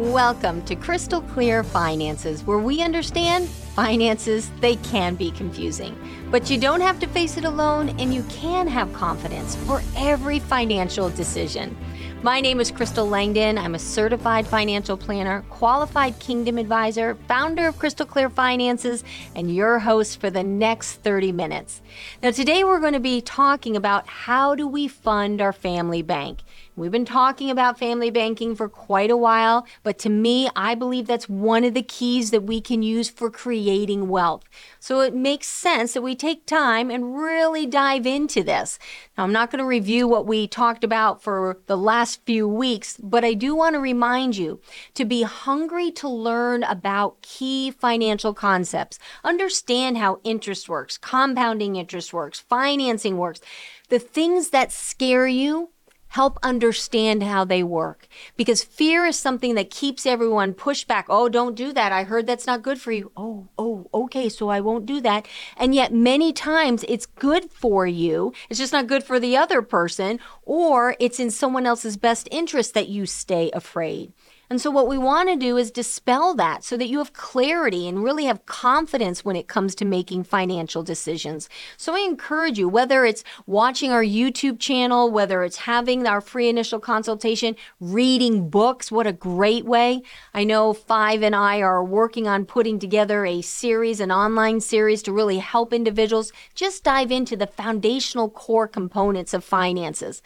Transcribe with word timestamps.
Welcome 0.00 0.62
to 0.62 0.76
Crystal 0.76 1.20
Clear 1.20 1.62
Finances, 1.62 2.42
where 2.44 2.58
we 2.58 2.80
understand 2.80 3.46
finances, 3.46 4.50
they 4.60 4.76
can 4.76 5.14
be 5.14 5.30
confusing. 5.30 5.94
But 6.30 6.48
you 6.48 6.58
don't 6.58 6.80
have 6.80 6.98
to 7.00 7.06
face 7.06 7.36
it 7.36 7.44
alone, 7.44 7.90
and 8.00 8.12
you 8.14 8.22
can 8.30 8.66
have 8.66 8.90
confidence 8.94 9.56
for 9.56 9.82
every 9.94 10.38
financial 10.38 11.10
decision. 11.10 11.76
My 12.22 12.40
name 12.40 12.60
is 12.60 12.70
Crystal 12.70 13.06
Langdon. 13.06 13.58
I'm 13.58 13.74
a 13.74 13.78
certified 13.78 14.46
financial 14.46 14.96
planner, 14.96 15.42
qualified 15.50 16.18
kingdom 16.18 16.56
advisor, 16.56 17.14
founder 17.28 17.68
of 17.68 17.78
Crystal 17.78 18.06
Clear 18.06 18.30
Finances, 18.30 19.04
and 19.34 19.54
your 19.54 19.78
host 19.78 20.18
for 20.18 20.30
the 20.30 20.42
next 20.42 20.96
30 20.96 21.32
minutes. 21.32 21.82
Now, 22.22 22.30
today 22.30 22.64
we're 22.64 22.80
going 22.80 22.94
to 22.94 23.00
be 23.00 23.20
talking 23.20 23.76
about 23.76 24.06
how 24.06 24.54
do 24.54 24.66
we 24.66 24.88
fund 24.88 25.42
our 25.42 25.52
family 25.52 26.00
bank. 26.00 26.40
We've 26.80 26.90
been 26.90 27.04
talking 27.04 27.50
about 27.50 27.78
family 27.78 28.08
banking 28.08 28.56
for 28.56 28.66
quite 28.66 29.10
a 29.10 29.16
while, 29.16 29.66
but 29.82 29.98
to 29.98 30.08
me, 30.08 30.48
I 30.56 30.74
believe 30.74 31.06
that's 31.06 31.28
one 31.28 31.62
of 31.62 31.74
the 31.74 31.82
keys 31.82 32.30
that 32.30 32.44
we 32.44 32.62
can 32.62 32.82
use 32.82 33.10
for 33.10 33.30
creating 33.30 34.08
wealth. 34.08 34.44
So 34.78 35.00
it 35.00 35.14
makes 35.14 35.46
sense 35.46 35.92
that 35.92 36.00
we 36.00 36.14
take 36.14 36.46
time 36.46 36.90
and 36.90 37.14
really 37.18 37.66
dive 37.66 38.06
into 38.06 38.42
this. 38.42 38.78
Now, 39.18 39.24
I'm 39.24 39.32
not 39.32 39.50
going 39.50 39.58
to 39.58 39.66
review 39.66 40.08
what 40.08 40.26
we 40.26 40.48
talked 40.48 40.82
about 40.82 41.22
for 41.22 41.58
the 41.66 41.76
last 41.76 42.24
few 42.24 42.48
weeks, 42.48 42.96
but 42.96 43.26
I 43.26 43.34
do 43.34 43.54
want 43.54 43.74
to 43.74 43.78
remind 43.78 44.38
you 44.38 44.62
to 44.94 45.04
be 45.04 45.20
hungry 45.20 45.90
to 45.90 46.08
learn 46.08 46.62
about 46.62 47.20
key 47.20 47.70
financial 47.72 48.32
concepts, 48.32 48.98
understand 49.22 49.98
how 49.98 50.20
interest 50.24 50.66
works, 50.66 50.96
compounding 50.96 51.76
interest 51.76 52.14
works, 52.14 52.40
financing 52.40 53.18
works, 53.18 53.42
the 53.90 53.98
things 53.98 54.48
that 54.48 54.72
scare 54.72 55.26
you 55.26 55.68
help 56.10 56.38
understand 56.42 57.22
how 57.22 57.44
they 57.44 57.62
work 57.62 58.08
because 58.36 58.62
fear 58.62 59.06
is 59.06 59.16
something 59.16 59.54
that 59.54 59.70
keeps 59.70 60.06
everyone 60.06 60.52
pushed 60.52 60.88
back. 60.88 61.06
Oh, 61.08 61.28
don't 61.28 61.54
do 61.54 61.72
that. 61.72 61.92
I 61.92 62.04
heard 62.04 62.26
that's 62.26 62.46
not 62.46 62.62
good 62.62 62.80
for 62.80 62.92
you. 62.92 63.12
Oh, 63.16 63.48
oh, 63.58 63.88
okay. 63.94 64.28
So 64.28 64.48
I 64.48 64.60
won't 64.60 64.86
do 64.86 65.00
that. 65.00 65.26
And 65.56 65.74
yet 65.74 65.92
many 65.92 66.32
times 66.32 66.84
it's 66.88 67.06
good 67.06 67.50
for 67.50 67.86
you. 67.86 68.32
It's 68.48 68.58
just 68.58 68.72
not 68.72 68.88
good 68.88 69.04
for 69.04 69.20
the 69.20 69.36
other 69.36 69.62
person 69.62 70.18
or 70.42 70.96
it's 70.98 71.20
in 71.20 71.30
someone 71.30 71.66
else's 71.66 71.96
best 71.96 72.28
interest 72.30 72.74
that 72.74 72.88
you 72.88 73.06
stay 73.06 73.50
afraid. 73.52 74.12
And 74.50 74.60
so, 74.60 74.68
what 74.68 74.88
we 74.88 74.98
want 74.98 75.28
to 75.28 75.36
do 75.36 75.56
is 75.56 75.70
dispel 75.70 76.34
that 76.34 76.64
so 76.64 76.76
that 76.76 76.88
you 76.88 76.98
have 76.98 77.12
clarity 77.12 77.86
and 77.86 78.02
really 78.02 78.24
have 78.24 78.46
confidence 78.46 79.24
when 79.24 79.36
it 79.36 79.46
comes 79.46 79.76
to 79.76 79.84
making 79.84 80.24
financial 80.24 80.82
decisions. 80.82 81.48
So, 81.76 81.94
I 81.94 82.00
encourage 82.00 82.58
you, 82.58 82.68
whether 82.68 83.04
it's 83.04 83.22
watching 83.46 83.92
our 83.92 84.02
YouTube 84.02 84.58
channel, 84.58 85.08
whether 85.08 85.44
it's 85.44 85.58
having 85.58 86.04
our 86.04 86.20
free 86.20 86.48
initial 86.48 86.80
consultation, 86.80 87.54
reading 87.78 88.50
books, 88.50 88.90
what 88.90 89.06
a 89.06 89.12
great 89.12 89.66
way. 89.66 90.02
I 90.34 90.42
know 90.42 90.72
Five 90.72 91.22
and 91.22 91.36
I 91.36 91.60
are 91.60 91.84
working 91.84 92.26
on 92.26 92.44
putting 92.44 92.80
together 92.80 93.24
a 93.24 93.42
series, 93.42 94.00
an 94.00 94.10
online 94.10 94.60
series 94.60 95.00
to 95.04 95.12
really 95.12 95.38
help 95.38 95.72
individuals 95.72 96.32
just 96.56 96.82
dive 96.82 97.12
into 97.12 97.36
the 97.36 97.46
foundational 97.46 98.28
core 98.28 98.66
components 98.66 99.32
of 99.32 99.44
finances. 99.44 100.22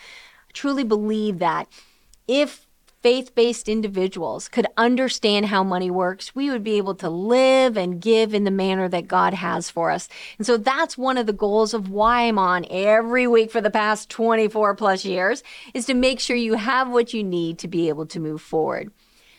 I 0.48 0.52
truly 0.54 0.84
believe 0.84 1.40
that 1.40 1.68
if 2.26 2.66
faith 3.04 3.34
based 3.34 3.68
individuals 3.68 4.48
could 4.48 4.66
understand 4.78 5.44
how 5.44 5.62
money 5.62 5.90
works, 5.90 6.34
we 6.34 6.48
would 6.48 6.64
be 6.64 6.78
able 6.78 6.94
to 6.94 7.10
live 7.10 7.76
and 7.76 8.00
give 8.00 8.32
in 8.32 8.44
the 8.44 8.50
manner 8.50 8.88
that 8.88 9.06
God 9.06 9.34
has 9.34 9.68
for 9.68 9.90
us. 9.90 10.08
And 10.38 10.46
so 10.46 10.56
that's 10.56 10.96
one 10.96 11.18
of 11.18 11.26
the 11.26 11.34
goals 11.34 11.74
of 11.74 11.90
why 11.90 12.22
I'm 12.22 12.38
on 12.38 12.64
every 12.70 13.26
week 13.26 13.50
for 13.50 13.60
the 13.60 13.70
past 13.70 14.08
24 14.08 14.74
plus 14.76 15.04
years 15.04 15.42
is 15.74 15.84
to 15.84 15.92
make 15.92 16.18
sure 16.18 16.34
you 16.34 16.54
have 16.54 16.88
what 16.88 17.12
you 17.12 17.22
need 17.22 17.58
to 17.58 17.68
be 17.68 17.90
able 17.90 18.06
to 18.06 18.18
move 18.18 18.40
forward. 18.40 18.90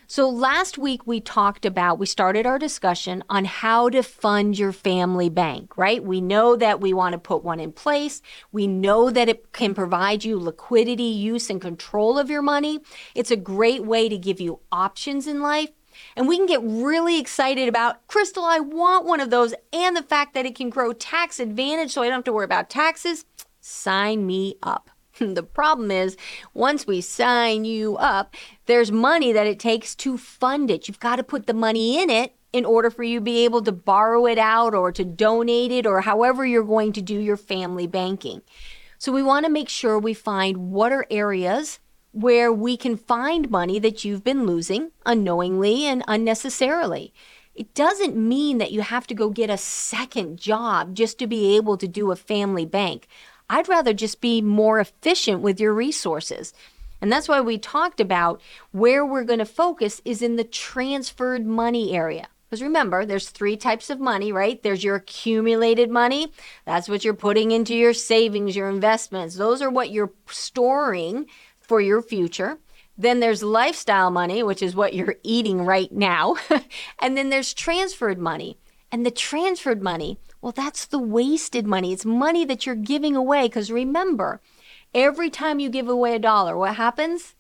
So 0.08 0.30
last 0.30 0.78
week 0.78 1.08
we 1.08 1.20
talked 1.20 1.66
about, 1.66 1.98
we 1.98 2.06
started 2.06 2.45
our 2.45 2.59
discussion 2.59 3.23
on 3.30 3.45
how 3.45 3.89
to 3.89 4.03
fund 4.03 4.58
your 4.58 4.71
family 4.71 5.30
bank, 5.30 5.77
right? 5.77 6.04
We 6.04 6.21
know 6.21 6.55
that 6.55 6.80
we 6.80 6.93
want 6.93 7.14
to 7.14 7.20
put 7.20 7.43
one 7.43 7.60
in 7.60 7.71
place. 7.71 8.21
We 8.52 8.67
know 8.67 9.10
that 9.10 9.30
it 9.30 9.52
can 9.52 9.73
provide 9.73 10.23
you 10.23 10.39
liquidity, 10.39 11.04
use, 11.04 11.49
and 11.49 11.60
control 11.60 12.20
of 12.20 12.30
your 12.30 12.44
money. 12.44 12.82
It's 13.15 13.32
a 13.32 13.36
great 13.36 13.83
way 13.83 14.08
to 14.08 14.17
give 14.17 14.39
you 14.39 14.60
options 14.71 15.26
in 15.26 15.42
life. 15.42 15.71
And 16.15 16.27
we 16.27 16.38
can 16.38 16.45
get 16.45 16.61
really 16.61 17.20
excited 17.20 17.67
about, 17.67 18.05
Crystal, 18.08 18.44
I 18.44 18.60
want 18.60 19.05
one 19.05 19.21
of 19.21 19.30
those, 19.30 19.54
and 19.73 19.95
the 19.95 20.04
fact 20.04 20.33
that 20.33 20.45
it 20.45 20.55
can 20.55 20.70
grow 20.70 20.94
tax 20.94 21.39
advantage 21.39 21.92
so 21.92 22.04
I 22.04 22.08
don't 22.08 22.15
have 22.15 22.23
to 22.26 22.33
worry 22.33 22.45
about 22.45 22.70
taxes. 22.70 23.26
Sign 23.61 24.27
me 24.27 24.55
up. 24.61 24.92
the 25.20 25.43
problem 25.43 25.92
is, 25.92 26.17
once 26.53 26.86
we 26.86 27.02
sign 27.02 27.65
you 27.65 27.95
up, 27.98 28.36
there's 28.65 28.92
money 28.92 29.31
that 29.31 29.48
it 29.48 29.59
takes 29.59 29.95
to 29.95 30.17
fund 30.17 30.70
it. 30.70 30.87
You've 30.87 30.99
got 30.99 31.17
to 31.17 31.23
put 31.23 31.48
the 31.48 31.53
money 31.53 32.02
in 32.02 32.09
it 32.09 32.36
in 32.52 32.65
order 32.65 32.89
for 32.89 33.03
you 33.03 33.20
to 33.20 33.23
be 33.23 33.43
able 33.43 33.61
to 33.64 33.71
borrow 33.71 34.26
it 34.26 34.37
out 34.37 34.73
or 34.73 34.92
to 34.92 35.03
donate 35.03 35.71
it 35.71 35.86
or 35.86 36.02
however 36.02 36.45
you're 36.45 36.64
going 36.64 36.93
to 36.93 37.02
do 37.02 37.20
your 37.20 37.37
family 37.37 37.87
banking. 37.87 38.42
So 38.98 39.11
we 39.11 39.23
want 39.23 39.45
to 39.45 39.52
make 39.52 39.70
sure 39.70 39.99
we 39.99 40.14
find 40.14 40.71
what 40.71 40.92
are 40.92 41.05
areas 41.09 41.80
where 42.11 42.52
we 42.52 42.77
can 42.77 42.95
find 42.95 43.52
money 43.52 43.77
that 43.80 44.05
you've 44.05 44.23
been 44.23 44.45
losing 44.45 44.92
unknowingly 45.05 45.86
and 45.86 46.02
unnecessarily. 46.08 47.14
It 47.53 47.73
doesn't 47.73 48.15
mean 48.15 48.58
that 48.58 48.71
you 48.71 48.82
have 48.82 49.05
to 49.08 49.14
go 49.14 49.30
get 49.30 49.49
a 49.49 49.58
second 49.58 50.39
job 50.39 50.95
just 50.95 51.20
to 51.20 51.27
be 51.27 51.58
able 51.58 51.77
to 51.77 51.87
do 51.87 52.11
a 52.11 52.15
family 52.15 52.65
bank. 52.65 53.08
I'd 53.50 53.70
rather 53.70 53.94
just 53.94 54.22
be 54.22 54.42
more 54.42 54.80
efficient 54.80 55.42
with 55.42 55.60
your 55.60 55.73
resources. 55.73 56.54
And 57.02 57.11
that's 57.11 57.28
why 57.28 57.42
we 57.42 57.58
talked 57.58 58.00
about 58.00 58.42
where 58.72 59.06
we're 59.06 59.23
going 59.23 59.39
to 59.39 59.45
focus 59.45 60.02
is 60.06 60.22
in 60.22 60.38
the 60.38 60.44
transferred 60.44 61.45
money 61.45 61.95
area. 61.95 62.28
Because 62.50 62.61
remember, 62.61 63.06
there's 63.06 63.30
three 63.30 63.58
types 63.58 63.89
of 63.89 64.00
money, 64.00 64.32
right? 64.32 64.61
There's 64.61 64.83
your 64.83 64.95
accumulated 64.95 65.89
money. 65.89 66.32
That's 66.66 66.88
what 66.88 67.04
you're 67.04 67.14
putting 67.14 67.52
into 67.52 67.76
your 67.76 67.94
savings, 67.94 68.56
your 68.56 68.70
investments. 68.70 69.36
Those 69.36 69.62
are 69.62 69.70
what 69.70 69.89
you're 69.89 70.14
storing 70.27 71.26
for 71.60 71.82
your 71.82 72.02
future. 72.02 72.60
Then 72.98 73.20
there's 73.20 73.44
lifestyle 73.44 74.10
money, 74.10 74.42
which 74.42 74.62
is 74.62 74.76
what 74.76 74.94
you're 74.94 75.16
eating 75.23 75.66
right 75.66 75.92
now. 75.92 76.38
and 77.00 77.17
then 77.17 77.30
there's 77.30 77.54
transferred 77.54 78.20
money. 78.20 78.58
And 78.92 79.06
the 79.06 79.12
transferred 79.12 79.82
money, 79.82 80.17
well, 80.45 80.52
that's 80.52 80.86
the 80.86 81.00
wasted 81.00 81.66
money. 81.66 81.92
It's 81.92 82.06
money 82.06 82.45
that 82.45 82.67
you're 82.67 82.76
giving 82.76 83.16
away. 83.16 83.48
Because 83.48 83.72
remember, 83.72 84.42
every 84.94 85.32
time 85.32 85.60
you 85.60 85.72
give 85.72 85.89
away 85.89 86.14
a 86.14 86.20
dollar, 86.20 86.56
what 86.56 86.76
happens? 86.76 87.33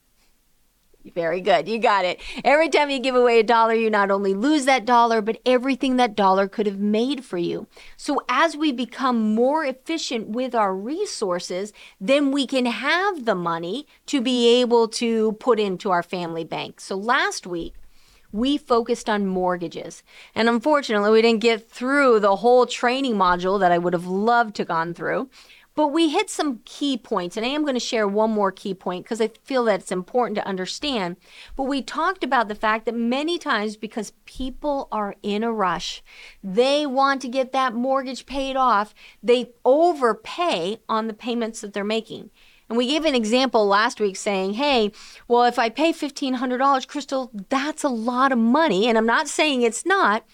Very 1.13 1.39
good. 1.39 1.67
You 1.67 1.77
got 1.77 2.03
it. 2.03 2.19
Every 2.43 2.67
time 2.67 2.89
you 2.89 2.97
give 2.97 3.13
away 3.13 3.39
a 3.39 3.43
dollar, 3.43 3.75
you 3.75 3.91
not 3.91 4.09
only 4.09 4.33
lose 4.33 4.65
that 4.65 4.85
dollar, 4.87 5.21
but 5.21 5.39
everything 5.45 5.97
that 5.97 6.15
dollar 6.15 6.47
could 6.47 6.65
have 6.65 6.79
made 6.79 7.23
for 7.23 7.37
you. 7.37 7.67
So 7.95 8.21
as 8.27 8.57
we 8.57 8.71
become 8.71 9.35
more 9.35 9.63
efficient 9.63 10.29
with 10.29 10.55
our 10.55 10.75
resources, 10.75 11.73
then 12.01 12.31
we 12.31 12.47
can 12.47 12.65
have 12.65 13.25
the 13.25 13.35
money 13.35 13.85
to 14.07 14.19
be 14.19 14.61
able 14.61 14.87
to 14.87 15.33
put 15.33 15.59
into 15.59 15.91
our 15.91 16.01
family 16.01 16.43
bank. 16.43 16.79
So 16.79 16.95
last 16.95 17.45
week, 17.45 17.75
we 18.35 18.57
focused 18.57 19.09
on 19.09 19.25
mortgages. 19.25 20.03
And 20.35 20.49
unfortunately, 20.49 21.09
we 21.09 21.21
didn't 21.21 21.41
get 21.41 21.69
through 21.69 22.19
the 22.19 22.37
whole 22.37 22.65
training 22.65 23.15
module 23.15 23.59
that 23.59 23.71
I 23.71 23.77
would 23.77 23.93
have 23.93 24.05
loved 24.05 24.55
to 24.55 24.65
gone 24.65 24.93
through. 24.93 25.29
But 25.75 25.89
we 25.89 26.09
hit 26.09 26.29
some 26.29 26.61
key 26.63 26.97
points, 26.97 27.35
and 27.35 27.45
I 27.45 27.49
am 27.49 27.63
going 27.63 27.73
to 27.73 27.81
share 27.81 28.07
one 28.07 28.31
more 28.31 28.51
key 28.51 28.73
point 28.73 29.03
because 29.03 29.19
I 29.19 29.29
feel 29.43 29.65
that 29.65 29.81
it's 29.81 29.91
important 29.91 30.37
to 30.37 30.47
understand. 30.47 31.17
But 31.57 31.63
we 31.63 31.81
talked 31.81 32.23
about 32.23 32.47
the 32.47 32.55
fact 32.55 32.85
that 32.85 32.95
many 32.95 33.37
times, 33.37 33.75
because 33.75 34.13
people 34.25 34.87
are 34.89 35.15
in 35.21 35.43
a 35.43 35.51
rush, 35.51 36.01
they 36.41 36.85
want 36.85 37.21
to 37.23 37.27
get 37.27 37.51
that 37.51 37.73
mortgage 37.73 38.25
paid 38.25 38.55
off, 38.55 38.95
they 39.21 39.51
overpay 39.65 40.79
on 40.87 41.07
the 41.07 41.13
payments 41.13 41.59
that 41.59 41.73
they're 41.73 41.83
making. 41.83 42.29
And 42.67 42.77
we 42.77 42.87
gave 42.87 43.05
an 43.05 43.15
example 43.15 43.67
last 43.67 43.99
week 43.99 44.15
saying, 44.17 44.55
hey, 44.55 44.91
well, 45.27 45.43
if 45.43 45.59
I 45.59 45.69
pay 45.69 45.93
$1,500, 45.93 46.87
Crystal, 46.87 47.31
that's 47.49 47.83
a 47.83 47.89
lot 47.89 48.31
of 48.31 48.37
money. 48.37 48.87
And 48.87 48.97
I'm 48.97 49.05
not 49.05 49.27
saying 49.27 49.61
it's 49.61 49.85
not, 49.85 50.25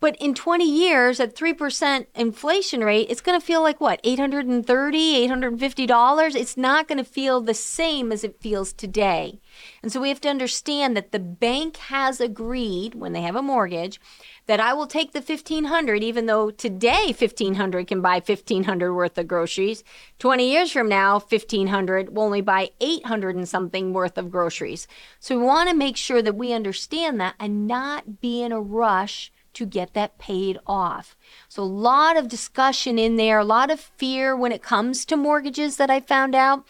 but 0.00 0.16
in 0.20 0.34
20 0.34 0.64
years 0.64 1.18
at 1.18 1.34
3% 1.34 2.06
inflation 2.14 2.84
rate, 2.84 3.08
it's 3.10 3.20
going 3.20 3.38
to 3.38 3.44
feel 3.44 3.62
like 3.62 3.80
what, 3.80 4.02
$830, 4.02 4.64
$850? 4.64 6.34
It's 6.34 6.56
not 6.56 6.86
going 6.86 6.98
to 6.98 7.04
feel 7.04 7.40
the 7.40 7.54
same 7.54 8.12
as 8.12 8.22
it 8.22 8.40
feels 8.40 8.72
today. 8.72 9.40
And 9.82 9.92
so 9.92 10.00
we 10.00 10.08
have 10.08 10.20
to 10.20 10.28
understand 10.28 10.96
that 10.96 11.10
the 11.10 11.18
bank 11.18 11.76
has 11.76 12.20
agreed 12.20 12.94
when 12.94 13.12
they 13.12 13.22
have 13.22 13.36
a 13.36 13.42
mortgage 13.42 14.00
that 14.48 14.58
I 14.58 14.72
will 14.72 14.88
take 14.88 15.12
the 15.12 15.20
1500 15.20 16.02
even 16.02 16.26
though 16.26 16.50
today 16.50 17.14
1500 17.16 17.86
can 17.86 18.00
buy 18.00 18.14
1500 18.14 18.92
worth 18.92 19.16
of 19.16 19.28
groceries 19.28 19.84
20 20.18 20.50
years 20.50 20.72
from 20.72 20.88
now 20.88 21.20
1500 21.20 22.16
will 22.16 22.24
only 22.24 22.40
buy 22.40 22.70
800 22.80 23.36
and 23.36 23.48
something 23.48 23.92
worth 23.92 24.18
of 24.18 24.30
groceries 24.30 24.88
so 25.20 25.38
we 25.38 25.44
want 25.44 25.68
to 25.68 25.76
make 25.76 25.96
sure 25.96 26.22
that 26.22 26.34
we 26.34 26.52
understand 26.52 27.20
that 27.20 27.36
and 27.38 27.68
not 27.68 28.20
be 28.20 28.42
in 28.42 28.50
a 28.50 28.60
rush 28.60 29.30
to 29.54 29.66
get 29.66 29.92
that 29.94 30.18
paid 30.18 30.56
off. 30.68 31.16
So, 31.48 31.62
a 31.62 31.64
lot 31.64 32.16
of 32.16 32.28
discussion 32.28 32.96
in 32.96 33.16
there, 33.16 33.40
a 33.40 33.44
lot 33.44 33.72
of 33.72 33.80
fear 33.80 34.36
when 34.36 34.52
it 34.52 34.62
comes 34.62 35.04
to 35.06 35.16
mortgages 35.16 35.78
that 35.78 35.90
I 35.90 36.00
found 36.00 36.34
out. 36.34 36.64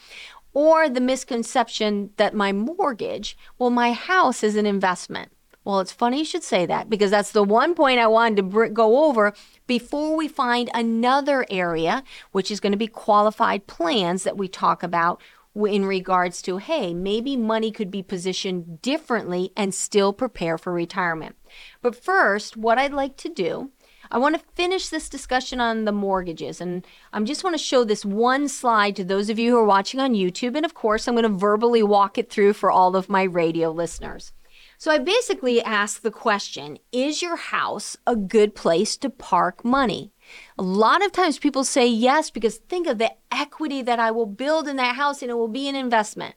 or 0.55 0.89
the 0.89 1.01
misconception 1.01 2.11
that 2.17 2.35
my 2.35 2.51
mortgage, 2.53 3.37
well, 3.59 3.69
my 3.69 3.93
house 3.93 4.43
is 4.43 4.57
an 4.57 4.65
investment. 4.65 5.31
Well, 5.69 5.81
it's 5.81 5.93
funny 5.93 6.21
you 6.21 6.25
should 6.25 6.45
say 6.45 6.65
that 6.65 6.89
because 6.89 7.11
that's 7.11 7.33
the 7.33 7.43
one 7.43 7.75
point 7.75 8.01
I 8.01 8.07
wanted 8.07 8.37
to 8.37 8.43
br- 8.43 8.67
go 8.69 9.05
over 9.05 9.35
before 9.67 10.17
we 10.17 10.27
find 10.27 10.71
another 10.73 11.45
area, 11.51 12.05
which 12.33 12.51
is 12.51 12.59
going 12.59 12.73
to 12.73 12.79
be 12.79 12.87
qualified 12.87 13.67
plans 13.67 14.23
that 14.23 14.39
we 14.39 14.49
talk 14.49 14.83
about 14.83 15.21
in 15.55 15.85
regards 15.85 16.41
to, 16.41 16.57
hey, 16.57 16.95
maybe 16.95 17.37
money 17.37 17.71
could 17.71 17.91
be 17.91 18.03
positioned 18.03 18.81
differently 18.81 19.53
and 19.59 19.75
still 19.75 20.15
prepare 20.15 20.57
for 20.57 20.73
retirement. 20.73 21.37
But 21.83 21.95
first, 21.95 22.57
what 22.57 22.79
I'd 22.79 22.95
like 22.95 23.19
to 23.19 23.29
do 23.29 23.71
I 24.11 24.17
want 24.17 24.37
to 24.37 24.47
finish 24.55 24.89
this 24.89 25.11
discussion 25.11 25.61
on 25.61 25.85
the 25.85 25.93
mortgages. 25.93 26.63
And 26.63 26.87
I 27.13 27.21
just 27.25 27.45
want 27.45 27.53
to 27.53 27.63
show 27.63 27.85
this 27.85 28.07
one 28.07 28.49
slide 28.49 28.97
to 28.97 29.05
those 29.05 29.29
of 29.29 29.39
you 29.39 29.51
who 29.51 29.59
are 29.59 29.65
watching 29.65 30.01
on 30.01 30.15
YouTube. 30.15 30.57
And 30.57 30.65
of 30.65 30.73
course, 30.73 31.07
I'm 31.07 31.15
going 31.15 31.31
to 31.31 31.39
verbally 31.39 31.83
walk 31.83 32.17
it 32.17 32.31
through 32.31 32.55
for 32.55 32.71
all 32.71 32.97
of 32.97 33.11
my 33.11 33.25
radio 33.25 33.71
listeners. 33.71 34.33
So 34.81 34.93
I 34.93 34.99
basically 34.99 35.61
asked 35.61 36.05
the 36.05 36.13
question 36.13 36.79
Is 36.93 37.21
your 37.21 37.35
house 37.35 37.97
a 38.07 38.15
good 38.15 38.55
place 38.55 38.97
to 38.99 39.11
park 39.11 39.65
money? 39.65 40.13
A 40.57 40.63
lot 40.63 41.05
of 41.05 41.11
times 41.11 41.39
people 41.39 41.65
say 41.65 41.87
yes 41.89 42.31
because 42.31 42.59
think 42.59 42.87
of 42.87 42.99
the 42.99 43.11
equity 43.33 43.83
that 43.83 43.99
I 43.99 44.13
will 44.13 44.27
build 44.27 44.69
in 44.69 44.77
that 44.77 44.95
house 44.95 45.21
and 45.21 45.33
it 45.33 45.35
will 45.35 45.49
be 45.49 45.69
an 45.69 45.75
investment. 45.75 46.37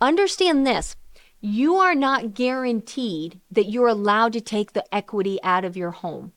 Understand 0.00 0.66
this 0.66 0.96
you 1.40 1.76
are 1.76 1.94
not 1.94 2.34
guaranteed 2.34 3.40
that 3.50 3.70
you're 3.70 3.86
allowed 3.86 4.32
to 4.32 4.40
take 4.40 4.72
the 4.72 4.92
equity 4.92 5.38
out 5.44 5.64
of 5.64 5.76
your 5.76 5.92
home 5.92 6.32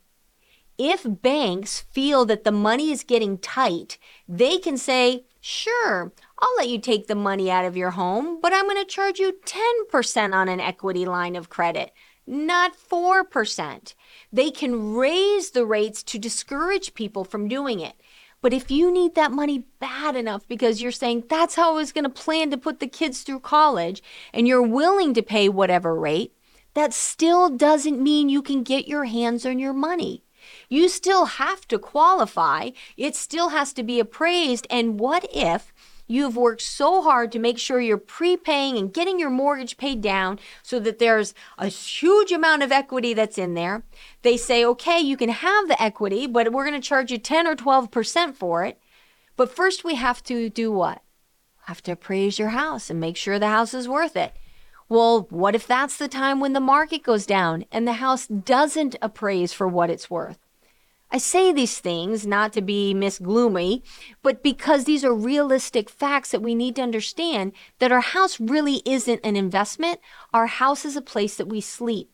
if 0.78 1.06
banks 1.08 1.82
feel 1.92 2.26
that 2.26 2.44
the 2.44 2.52
money 2.52 2.92
is 2.92 3.04
getting 3.04 3.38
tight, 3.38 3.98
they 4.28 4.58
can 4.58 4.78
say, 4.78 5.26
sure, 5.42 6.12
I'll 6.40 6.56
let 6.58 6.70
you 6.70 6.80
take 6.80 7.08
the 7.08 7.16
money 7.16 7.50
out 7.50 7.66
of 7.66 7.78
your 7.78 7.92
home, 7.92 8.40
but 8.42 8.54
I'm 8.54 8.66
going 8.66 8.78
to 8.78 8.86
charge 8.86 9.20
you 9.20 9.34
10% 9.46 10.34
on 10.34 10.50
an 10.50 10.60
equity 10.60 11.06
line 11.06 11.36
of 11.36 11.50
credit, 11.50 11.92
not 12.26 12.78
4%. 12.78 13.94
They 14.32 14.52
can 14.52 14.94
raise 14.94 15.52
the 15.52 15.66
rates 15.66 16.04
to 16.04 16.20
discourage 16.20 16.94
people 16.94 17.24
from 17.24 17.48
doing 17.48 17.80
it. 17.80 17.96
But 18.42 18.54
if 18.54 18.70
you 18.70 18.92
need 18.92 19.16
that 19.16 19.32
money 19.32 19.66
bad 19.80 20.16
enough 20.16 20.48
because 20.48 20.82
you're 20.82 20.92
saying 20.92 21.24
that's 21.28 21.56
how 21.56 21.72
I 21.72 21.76
was 21.76 21.92
going 21.92 22.04
to 22.04 22.10
plan 22.10 22.52
to 22.52 22.58
put 22.58 22.80
the 22.80 22.88
kids 22.88 23.24
through 23.24 23.40
college 23.40 24.04
and 24.34 24.48
you're 24.48 24.62
willing 24.62 25.14
to 25.16 25.24
pay 25.24 25.50
whatever 25.50 25.96
rate, 25.96 26.34
that 26.76 26.94
still 26.94 27.50
doesn't 27.50 28.02
mean 28.02 28.30
you 28.30 28.44
can 28.44 28.62
get 28.62 28.88
your 28.88 29.06
hands 29.06 29.46
on 29.46 29.58
your 29.58 29.74
money. 29.74 30.24
You 30.70 30.90
still 30.90 31.26
have 31.26 31.68
to 31.70 31.80
qualify. 31.80 32.72
It 32.98 33.16
still 33.16 33.50
has 33.50 33.72
to 33.74 33.84
be 33.84 34.00
appraised. 34.00 34.68
And 34.70 35.00
what 35.00 35.26
if 35.34 35.74
you've 36.08 36.36
worked 36.36 36.62
so 36.62 37.02
hard 37.02 37.32
to 37.32 37.40
make 37.40 37.58
sure 37.58 37.80
you're 37.80 37.98
prepaying 37.98 38.78
and 38.78 38.94
getting 38.94 39.20
your 39.20 39.30
mortgage 39.30 39.78
paid 39.78 40.02
down 40.02 40.40
so 40.64 40.80
that 40.80 41.00
there's 41.00 41.34
a 41.58 41.68
huge 41.68 42.32
amount 42.32 42.64
of 42.64 42.72
equity 42.72 43.14
that's 43.14 43.38
in 43.38 43.54
there? 43.54 43.84
They 44.24 44.36
say, 44.36 44.66
okay, 44.66 45.00
you 45.00 45.16
can 45.16 45.30
have 45.30 45.68
the 45.68 45.82
equity, 45.82 46.28
but 46.28 46.52
we're 46.52 46.68
going 46.68 46.80
to 46.80 46.86
charge 46.86 47.12
you 47.12 47.18
10 47.18 47.48
or 47.48 47.56
12% 47.56 48.36
for 48.36 48.66
it. 48.66 48.80
But 49.38 49.56
first, 49.56 49.84
we 49.84 49.96
have 49.96 50.22
to 50.24 50.50
do 50.50 50.72
what? 50.72 51.02
Have 51.66 51.82
to 51.84 51.92
appraise 51.94 52.40
your 52.40 52.50
house 52.50 52.90
and 52.90 53.00
make 53.00 53.16
sure 53.16 53.40
the 53.40 53.48
house 53.48 53.74
is 53.74 53.88
worth 53.88 54.18
it. 54.18 54.34
Well, 54.90 55.28
what 55.30 55.54
if 55.56 55.68
that's 55.68 55.98
the 55.98 56.08
time 56.08 56.40
when 56.40 56.54
the 56.54 56.60
market 56.62 57.04
goes 57.04 57.26
down 57.26 57.66
and 57.72 57.86
the 57.86 57.94
house 57.94 58.26
doesn't 58.26 58.96
appraise 59.02 59.52
for 59.52 59.68
what 59.68 59.90
it's 59.90 60.10
worth? 60.10 60.40
I 61.10 61.20
say 61.20 61.54
these 61.54 61.80
things 61.80 62.28
not 62.28 62.52
to 62.54 62.62
be 62.62 62.94
Miss 62.94 63.18
Gloomy, 63.18 63.82
but 64.22 64.44
because 64.44 64.84
these 64.84 65.06
are 65.06 65.14
realistic 65.14 65.90
facts 65.90 66.32
that 66.32 66.42
we 66.42 66.54
need 66.54 66.76
to 66.76 66.82
understand 66.82 67.54
that 67.80 67.94
our 67.94 68.02
house 68.02 68.40
really 68.40 68.82
isn't 68.86 69.22
an 69.24 69.38
investment. 69.38 70.02
Our 70.34 70.48
house 70.48 70.84
is 70.84 70.98
a 70.98 71.02
place 71.02 71.38
that 71.38 71.48
we 71.48 71.62
sleep. 71.62 72.12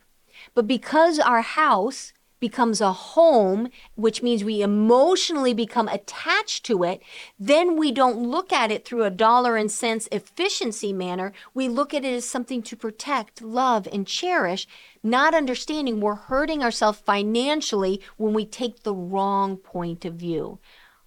But 0.53 0.67
because 0.67 1.17
our 1.19 1.41
house 1.41 2.13
becomes 2.43 2.81
a 2.81 2.91
home, 2.91 3.69
which 3.95 4.21
means 4.21 4.43
we 4.43 4.61
emotionally 4.61 5.53
become 5.53 5.87
attached 5.87 6.65
to 6.65 6.83
it, 6.83 7.01
then 7.39 7.77
we 7.77 7.89
don't 7.89 8.17
look 8.17 8.51
at 8.51 8.69
it 8.69 8.83
through 8.83 9.05
a 9.05 9.09
dollar 9.09 9.55
and 9.55 9.71
cents 9.71 10.09
efficiency 10.11 10.91
manner. 10.91 11.31
We 11.53 11.69
look 11.69 11.93
at 11.93 12.03
it 12.03 12.13
as 12.13 12.25
something 12.25 12.61
to 12.63 12.75
protect, 12.75 13.41
love, 13.41 13.87
and 13.93 14.05
cherish, 14.05 14.67
not 15.01 15.33
understanding 15.33 16.01
we're 16.01 16.15
hurting 16.15 16.61
ourselves 16.61 16.99
financially 16.99 18.01
when 18.17 18.33
we 18.33 18.45
take 18.45 18.83
the 18.83 18.93
wrong 18.93 19.55
point 19.55 20.03
of 20.03 20.15
view. 20.15 20.59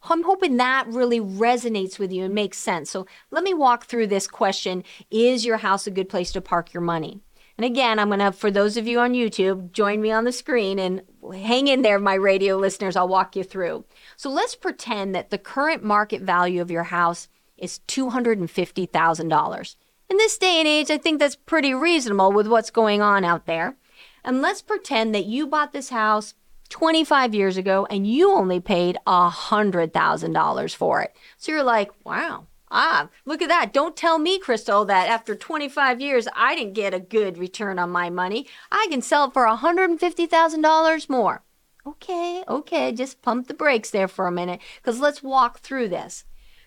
I'm 0.04 0.22
hoping 0.22 0.56
that 0.56 0.86
really 0.88 1.20
resonates 1.20 1.98
with 1.98 2.12
you 2.12 2.24
and 2.24 2.34
makes 2.34 2.56
sense. 2.56 2.88
So 2.88 3.06
let 3.30 3.44
me 3.44 3.52
walk 3.52 3.84
through 3.84 4.06
this 4.06 4.26
question 4.26 4.84
Is 5.10 5.44
your 5.44 5.58
house 5.58 5.86
a 5.86 5.90
good 5.90 6.08
place 6.08 6.32
to 6.32 6.40
park 6.40 6.72
your 6.72 6.80
money? 6.80 7.20
And 7.58 7.64
again, 7.64 7.98
I'm 7.98 8.08
going 8.08 8.20
to, 8.20 8.32
for 8.32 8.50
those 8.50 8.76
of 8.76 8.86
you 8.86 9.00
on 9.00 9.14
YouTube, 9.14 9.72
join 9.72 10.02
me 10.02 10.12
on 10.12 10.24
the 10.24 10.32
screen 10.32 10.78
and 10.78 11.02
hang 11.32 11.68
in 11.68 11.82
there, 11.82 11.98
my 11.98 12.14
radio 12.14 12.56
listeners. 12.56 12.96
I'll 12.96 13.08
walk 13.08 13.34
you 13.34 13.44
through. 13.44 13.86
So 14.16 14.28
let's 14.28 14.54
pretend 14.54 15.14
that 15.14 15.30
the 15.30 15.38
current 15.38 15.82
market 15.82 16.20
value 16.22 16.60
of 16.60 16.70
your 16.70 16.84
house 16.84 17.28
is 17.56 17.80
$250,000. 17.88 19.76
In 20.08 20.16
this 20.18 20.38
day 20.38 20.58
and 20.58 20.68
age, 20.68 20.90
I 20.90 20.98
think 20.98 21.18
that's 21.18 21.34
pretty 21.34 21.72
reasonable 21.72 22.30
with 22.30 22.46
what's 22.46 22.70
going 22.70 23.00
on 23.00 23.24
out 23.24 23.46
there. 23.46 23.76
And 24.22 24.42
let's 24.42 24.60
pretend 24.60 25.14
that 25.14 25.24
you 25.24 25.46
bought 25.46 25.72
this 25.72 25.88
house 25.88 26.34
25 26.68 27.34
years 27.34 27.56
ago 27.56 27.86
and 27.88 28.06
you 28.06 28.32
only 28.32 28.60
paid 28.60 28.98
$100,000 29.06 30.74
for 30.76 31.02
it. 31.02 31.16
So 31.38 31.52
you're 31.52 31.62
like, 31.62 31.90
wow, 32.04 32.46
Ah, 32.70 33.08
look 33.24 33.40
at 33.42 33.48
that. 33.48 33.72
Don't 33.72 33.96
tell 33.96 34.18
me, 34.18 34.38
Crystal, 34.38 34.84
that 34.86 35.08
after 35.08 35.34
25 35.36 36.00
years, 36.00 36.26
I 36.34 36.56
didn't 36.56 36.74
get 36.74 36.94
a 36.94 37.00
good 37.00 37.38
return 37.38 37.78
on 37.78 37.90
my 37.90 38.10
money. 38.10 38.46
I 38.72 38.88
can 38.90 39.02
sell 39.02 39.26
it 39.26 39.32
for 39.32 39.46
$150,000 39.46 41.08
more. 41.08 41.42
Okay, 41.86 42.42
okay, 42.48 42.90
just 42.90 43.22
pump 43.22 43.46
the 43.46 43.54
brakes 43.54 43.90
there 43.90 44.08
for 44.08 44.26
a 44.26 44.32
minute 44.32 44.60
because 44.82 44.98
let's 44.98 45.22
walk 45.22 45.60
through 45.60 45.88
this. 45.88 46.24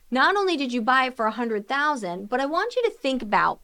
Not 0.09 0.37
only 0.37 0.55
did 0.55 0.71
you 0.71 0.81
buy 0.81 1.07
it 1.07 1.17
for 1.17 1.25
100,000, 1.25 2.29
but 2.29 2.39
I 2.39 2.45
want 2.45 2.75
you 2.77 2.83
to 2.83 2.89
think 2.89 3.21
about 3.21 3.59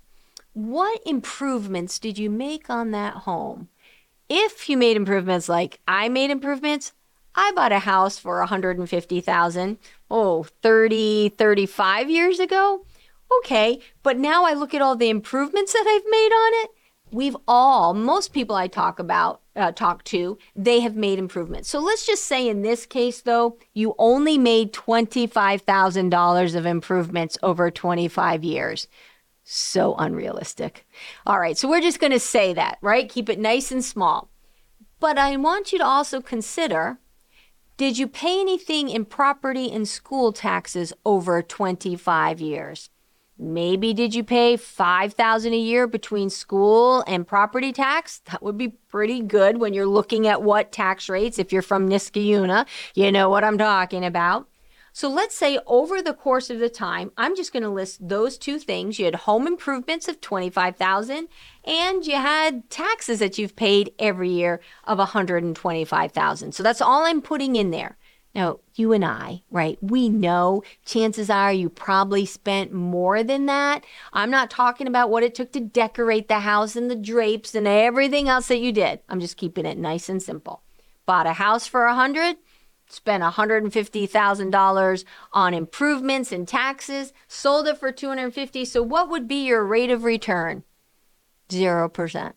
what 0.52 1.02
improvements 1.06 1.98
did 1.98 2.18
you 2.18 2.30
make 2.30 2.70
on 2.70 2.92
that 2.92 3.14
home? 3.24 3.70
If 4.28 4.70
you 4.70 4.78
made 4.78 4.98
improvements 4.98 5.48
like 5.48 5.80
I 5.88 6.10
made 6.10 6.30
improvements, 6.30 6.92
I 7.36 7.52
bought 7.56 7.72
a 7.72 7.80
house 7.80 8.18
for 8.18 8.40
150,000, 8.40 9.78
oh, 10.10 10.44
30, 10.44 11.30
35 11.30 12.10
years 12.10 12.40
ago. 12.40 12.86
Okay, 13.40 13.80
but 14.04 14.18
now 14.18 14.46
I 14.46 14.54
look 14.54 14.74
at 14.74 14.82
all 14.82 14.96
the 14.96 15.10
improvements 15.10 15.74
that 15.74 15.86
I've 15.88 16.10
made 16.10 16.32
on 16.32 16.64
it. 16.64 16.72
We've 17.12 17.38
all, 17.48 17.94
most 17.94 18.34
people 18.34 18.56
I 18.56 18.68
talk 18.68 19.00
about, 19.00 19.42
uh, 19.56 19.72
talk 19.72 20.04
to, 20.06 20.38
they 20.56 20.80
have 20.82 20.96
made 20.96 21.20
improvements. 21.20 21.70
So 21.70 21.80
let's 21.80 22.06
just 22.06 22.26
say 22.26 22.48
in 22.48 22.62
this 22.62 22.86
case, 22.86 23.22
though, 23.22 23.58
you 23.74 23.96
only 23.98 24.38
made 24.38 24.74
$25,000 24.74 26.56
of 26.56 26.66
improvements 26.66 27.38
over 27.44 27.72
25 27.72 28.44
years. 28.44 28.88
So 29.44 29.96
unrealistic. 29.96 30.86
All 31.26 31.40
right, 31.40 31.58
so 31.58 31.70
we're 31.70 31.82
just 31.82 32.00
going 32.00 32.12
to 32.12 32.20
say 32.20 32.54
that, 32.54 32.80
right? 32.82 33.10
Keep 33.10 33.30
it 33.30 33.40
nice 33.40 33.72
and 33.72 33.84
small. 33.84 34.30
But 35.00 35.18
I 35.18 35.36
want 35.38 35.72
you 35.72 35.78
to 35.78 35.86
also 35.86 36.22
consider 36.22 36.98
did 37.78 37.98
you 37.98 38.08
pay 38.08 38.40
anything 38.40 38.90
in 38.90 39.04
property 39.04 39.70
and 39.70 39.86
school 39.86 40.32
taxes 40.32 40.94
over 41.06 41.42
25 41.42 42.40
years? 42.40 42.90
Maybe 43.38 43.94
did 43.94 44.16
you 44.16 44.24
pay 44.24 44.56
5000 44.56 45.52
a 45.52 45.58
year 45.58 45.86
between 45.86 46.30
school 46.30 47.04
and 47.06 47.28
property 47.28 47.74
tax? 47.74 48.22
That 48.32 48.42
would 48.42 48.58
be 48.58 48.70
pretty 48.70 49.22
good 49.22 49.58
when 49.58 49.74
you're 49.74 49.86
looking 49.86 50.26
at 50.26 50.42
what 50.42 50.72
tax 50.72 51.10
rates 51.10 51.38
if 51.38 51.52
you're 51.52 51.62
from 51.62 51.90
Niskayuna, 51.90 52.66
you 52.94 53.12
know 53.12 53.30
what 53.30 53.44
I'm 53.44 53.58
talking 53.58 54.06
about. 54.06 54.48
So 54.96 55.10
let's 55.10 55.36
say 55.36 55.60
over 55.68 56.02
the 56.02 56.14
course 56.14 56.50
of 56.50 56.60
the 56.60 56.70
time, 56.70 57.12
I'm 57.18 57.36
just 57.36 57.52
going 57.52 57.64
to 57.64 57.70
list 57.70 58.08
those 58.08 58.38
two 58.38 58.58
things. 58.60 58.98
You 58.98 59.04
had 59.04 59.16
home 59.16 59.46
improvements 59.46 60.08
of 60.08 60.22
25,000 60.22 61.28
and 61.66 62.08
you 62.08 62.16
had 62.16 62.70
taxes 62.70 63.20
that 63.20 63.38
you've 63.38 63.58
paid 63.58 63.92
every 64.00 64.30
year 64.30 64.62
of 64.86 64.98
125,000. 65.00 66.54
So 66.54 66.64
that's 66.64 66.80
all 66.80 67.04
I'm 67.04 67.22
putting 67.22 67.58
in 67.58 67.72
there. 67.72 67.98
Now, 68.34 68.62
you 68.76 68.94
and 68.94 69.04
I, 69.04 69.44
right? 69.52 69.78
We 69.82 70.08
know 70.08 70.64
chances 70.86 71.30
are 71.30 71.52
you 71.52 71.70
probably 71.70 72.26
spent 72.26 72.72
more 72.72 73.22
than 73.22 73.48
that. 73.48 73.84
I'm 74.14 74.32
not 74.32 74.50
talking 74.50 74.88
about 74.88 75.10
what 75.10 75.24
it 75.24 75.36
took 75.36 75.52
to 75.52 75.60
decorate 75.60 76.30
the 76.30 76.40
house 76.40 76.78
and 76.78 76.90
the 76.90 76.96
drapes 76.96 77.54
and 77.54 77.68
everything 77.68 78.30
else 78.30 78.48
that 78.48 78.60
you 78.60 78.72
did. 78.72 79.02
I'm 79.10 79.20
just 79.20 79.36
keeping 79.36 79.66
it 79.66 79.78
nice 79.78 80.08
and 80.08 80.24
simple. 80.24 80.62
Bought 81.06 81.28
a 81.28 81.34
house 81.34 81.68
for 81.68 81.84
a 81.84 81.90
100, 81.90 82.38
spent 82.88 83.24
$150,000 83.24 85.04
on 85.34 85.54
improvements 85.54 86.32
and 86.32 86.48
taxes, 86.48 87.14
sold 87.28 87.68
it 87.68 87.78
for 87.78 87.92
250. 87.92 88.66
So 88.66 88.82
what 88.84 89.10
would 89.10 89.28
be 89.28 89.46
your 89.46 89.66
rate 89.66 89.90
of 89.90 90.04
return? 90.04 90.64
0%. 91.50 92.34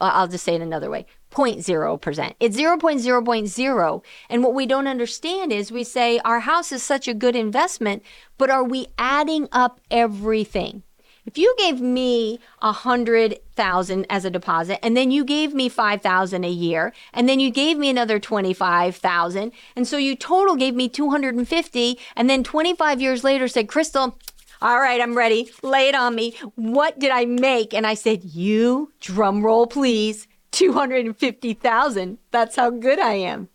I'll 0.00 0.28
just 0.28 0.44
say 0.44 0.54
it 0.54 0.62
another 0.62 0.88
way. 0.88 1.04
0.0%. 1.30 2.34
It's 2.40 2.56
0.0.0. 2.56 4.04
And 4.30 4.42
what 4.42 4.54
we 4.54 4.66
don't 4.66 4.86
understand 4.86 5.52
is 5.52 5.70
we 5.70 5.84
say 5.84 6.18
our 6.20 6.40
house 6.40 6.72
is 6.72 6.82
such 6.82 7.06
a 7.06 7.14
good 7.14 7.36
investment, 7.36 8.02
but 8.38 8.50
are 8.50 8.64
we 8.64 8.86
adding 8.98 9.46
up 9.52 9.80
everything? 9.90 10.82
If 11.30 11.38
you 11.38 11.54
gave 11.58 11.80
me 11.80 12.40
a 12.60 12.72
hundred 12.72 13.38
thousand 13.54 14.04
as 14.10 14.24
a 14.24 14.30
deposit 14.30 14.84
and 14.84 14.96
then 14.96 15.12
you 15.12 15.24
gave 15.24 15.54
me 15.54 15.68
five 15.68 16.02
thousand 16.02 16.42
a 16.44 16.50
year 16.50 16.92
and 17.12 17.28
then 17.28 17.38
you 17.38 17.52
gave 17.52 17.78
me 17.78 17.88
another 17.88 18.18
twenty-five 18.18 18.96
thousand 18.96 19.52
and 19.76 19.86
so 19.86 19.96
you 19.96 20.16
total 20.16 20.56
gave 20.56 20.74
me 20.74 20.88
250 20.88 21.98
and 22.16 22.28
then 22.28 22.42
25 22.42 23.00
years 23.00 23.22
later 23.22 23.46
said 23.46 23.68
crystal 23.68 24.18
all 24.60 24.80
right, 24.80 25.00
I'm 25.00 25.16
ready. 25.16 25.50
Lay 25.62 25.88
it 25.88 25.94
on 25.94 26.14
me. 26.14 26.34
What 26.54 26.98
did 26.98 27.10
I 27.10 27.24
make? 27.24 27.72
And 27.72 27.86
I 27.86 27.94
said, 27.94 28.24
You, 28.24 28.92
drum 29.00 29.42
roll, 29.42 29.66
please, 29.66 30.28
250,000. 30.50 32.18
That's 32.30 32.56
how 32.56 32.68
good 32.68 32.98
I 32.98 33.14
am. 33.14 33.48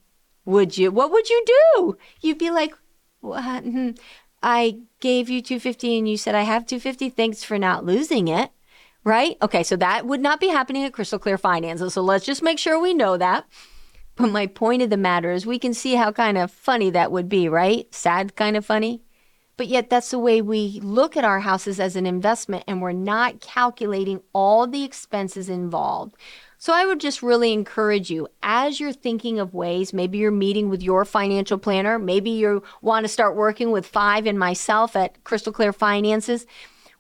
Would 0.45 0.79
you? 0.79 0.89
What 0.89 1.11
would 1.11 1.29
you 1.29 1.45
do? 1.45 1.97
You'd 2.21 2.39
be 2.39 2.49
like, 2.49 2.73
What? 3.19 3.63
Hmm. 3.63 3.91
I 4.45 4.77
gave 4.99 5.27
you 5.27 5.41
250 5.41 5.97
and 5.97 6.07
you 6.07 6.17
said 6.17 6.35
I 6.35 6.43
have 6.43 6.67
250. 6.67 7.09
Thanks 7.09 7.43
for 7.43 7.57
not 7.57 7.83
losing 7.83 8.27
it. 8.27 8.51
Right? 9.03 9.37
Okay, 9.41 9.63
so 9.63 9.75
that 9.75 10.05
would 10.05 10.21
not 10.21 10.39
be 10.39 10.47
happening 10.47 10.83
at 10.83 10.93
Crystal 10.93 11.19
Clear 11.19 11.37
Finances. 11.37 11.93
So 11.93 12.01
let's 12.01 12.25
just 12.25 12.43
make 12.43 12.59
sure 12.59 12.79
we 12.79 12.93
know 12.93 13.17
that. 13.17 13.45
But 14.15 14.27
my 14.31 14.47
point 14.47 14.81
of 14.81 14.89
the 14.89 14.97
matter 14.97 15.31
is 15.31 15.45
we 15.45 15.59
can 15.59 15.73
see 15.73 15.95
how 15.95 16.11
kind 16.11 16.37
of 16.37 16.51
funny 16.51 16.89
that 16.91 17.11
would 17.11 17.27
be, 17.27 17.49
right? 17.49 17.93
Sad 17.93 18.35
kind 18.35 18.55
of 18.55 18.65
funny. 18.65 19.01
But 19.57 19.67
yet, 19.67 19.89
that's 19.89 20.11
the 20.11 20.19
way 20.19 20.41
we 20.41 20.79
look 20.83 21.15
at 21.15 21.23
our 21.23 21.39
houses 21.39 21.79
as 21.79 21.95
an 21.95 22.05
investment, 22.05 22.65
and 22.67 22.81
we're 22.81 22.91
not 22.91 23.41
calculating 23.41 24.21
all 24.33 24.67
the 24.67 24.83
expenses 24.83 25.49
involved. 25.49 26.15
So, 26.65 26.73
I 26.73 26.83
would 26.83 26.99
just 26.99 27.21
really 27.21 27.53
encourage 27.53 28.09
you 28.09 28.27
as 28.41 28.79
you're 28.79 28.91
thinking 28.91 29.39
of 29.39 29.53
ways, 29.53 29.93
maybe 29.93 30.17
you're 30.17 30.31
meeting 30.31 30.67
with 30.67 30.81
your 30.81 31.05
financial 31.05 31.59
planner, 31.59 31.99
maybe 31.99 32.31
you 32.31 32.63
want 32.81 33.03
to 33.03 33.07
start 33.07 33.35
working 33.35 33.69
with 33.69 33.85
Five 33.85 34.25
and 34.25 34.39
myself 34.39 34.95
at 34.95 35.23
Crystal 35.23 35.53
Clear 35.53 35.71
Finances. 35.71 36.47